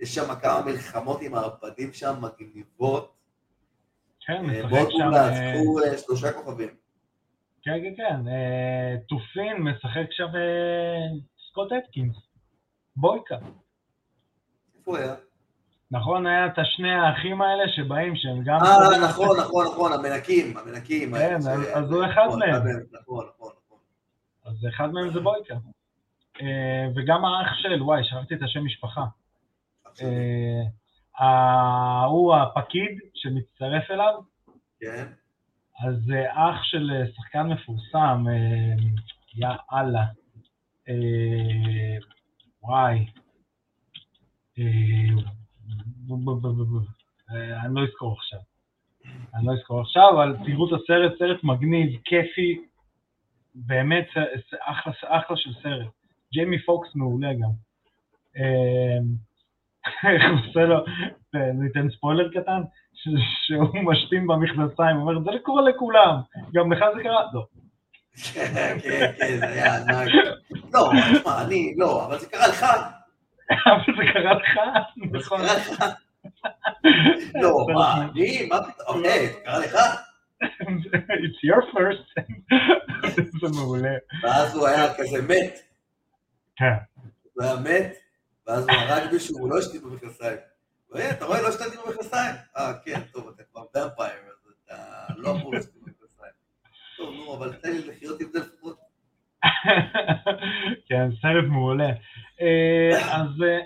[0.00, 3.12] יש שם כמה מלחמות עם הערפדים שם מגניבות.
[4.20, 5.04] כן, אה, משחק שם...
[5.04, 6.85] מומלץ, אה, קחו אה, שלושה כוכבים.
[7.66, 8.28] כן, כן, כן.
[8.28, 11.06] אה, תופין משחק שם אה,
[11.50, 12.16] סקוט אטקינס.
[12.96, 13.34] בויקה.
[14.78, 15.14] איפה הוא היה?
[15.90, 18.58] נכון, היה את השני האחים האלה שבאים, שהם גם...
[18.64, 21.14] אה, נכון, נכון, נכון, המנקים, המנקים.
[21.14, 22.50] כן, האלה אז- הוא אחד נכון, מהם.
[22.92, 23.78] נכון, נכון, נכון.
[24.44, 25.54] אז אחד מהם זה בויקה.
[26.42, 29.04] אה, וגם האח של, וואי, שכחתי את השם משפחה.
[30.02, 30.62] אה,
[31.18, 34.14] ההוא הפקיד שמצטרף אליו,
[34.80, 35.06] כן,
[35.84, 38.74] אז זה אח של אה, שחקן מפורסם, אה,
[39.34, 40.06] יא אללה.
[40.88, 41.98] אה,
[42.62, 43.06] וואי.
[44.58, 44.64] אה,
[47.30, 48.38] אה, אני לא אזכור עכשיו.
[49.34, 52.60] אני לא אזכור עכשיו, אבל תראו את הסרט, סרט מגניב, כיפי,
[53.54, 54.08] באמת
[54.60, 55.86] אחלה, אחלה של סרט.
[56.32, 57.50] ג'יימי פוקס מעולה גם.
[58.36, 58.98] אה,
[60.12, 60.84] איך עושה לו,
[61.34, 62.62] אה, ניתן ספוילר קטן,
[62.96, 66.16] שהוא משתין במכנסיים, אומר, זה קורה לכולם,
[66.54, 67.22] גם לך זה קרה?
[67.32, 67.46] לא.
[68.34, 70.08] כן, כן, זה היה ענק.
[70.74, 72.66] לא, תשמע, אני, לא, אבל זה קרה לך.
[73.66, 74.60] אבל זה קרה לך,
[75.12, 75.38] זה נכון.
[75.38, 75.84] קרה לך.
[77.34, 79.76] לא, מה, אני, מה פתאום, אוקיי, זה קרה לך?
[80.42, 82.22] It's your first.
[83.40, 83.94] זה מעולה.
[84.22, 85.58] ואז הוא היה כזה מת,
[86.56, 86.72] כן.
[87.34, 87.92] הוא היה מת,
[88.46, 90.36] ואז הוא הרג מישהו, הוא לא השתין במכנסיים.
[90.90, 92.34] והנה, אתה רואה, לא השתנתי במכנסיים.
[92.56, 94.76] אה, כן, טוב, אתה כבר ומפייר, אז אתה
[95.16, 96.32] לא אמור להשתין במכנסיים.
[96.96, 98.78] טוב, נו, אבל תן לי לחיות עם זה לפחות.
[100.88, 101.88] כן, סרט מעולה.
[102.40, 103.60] אה, אז אה,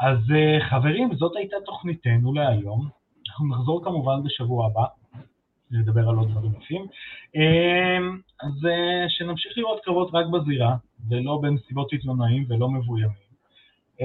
[0.00, 2.88] אז אה, חברים, זאת הייתה תוכניתנו להיום.
[3.28, 4.84] אנחנו נחזור כמובן בשבוע הבא,
[5.70, 6.86] לדבר על עוד דברים יפים.
[7.36, 7.98] אה,
[8.42, 10.76] אז אה, שנמשיך לראות קרבות רק בזירה,
[11.08, 13.24] ולא במסיבות עיתונאים ולא מבוימים.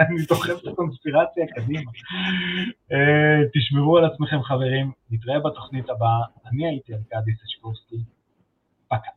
[0.00, 1.90] אני דוחף את הקונספירציה קדימה.
[3.54, 6.20] תשמרו על עצמכם חברים, נתראה בתוכנית הבאה.
[6.46, 7.96] אני הייתי ארכדי סשקובסקי,
[8.88, 9.10] פקה.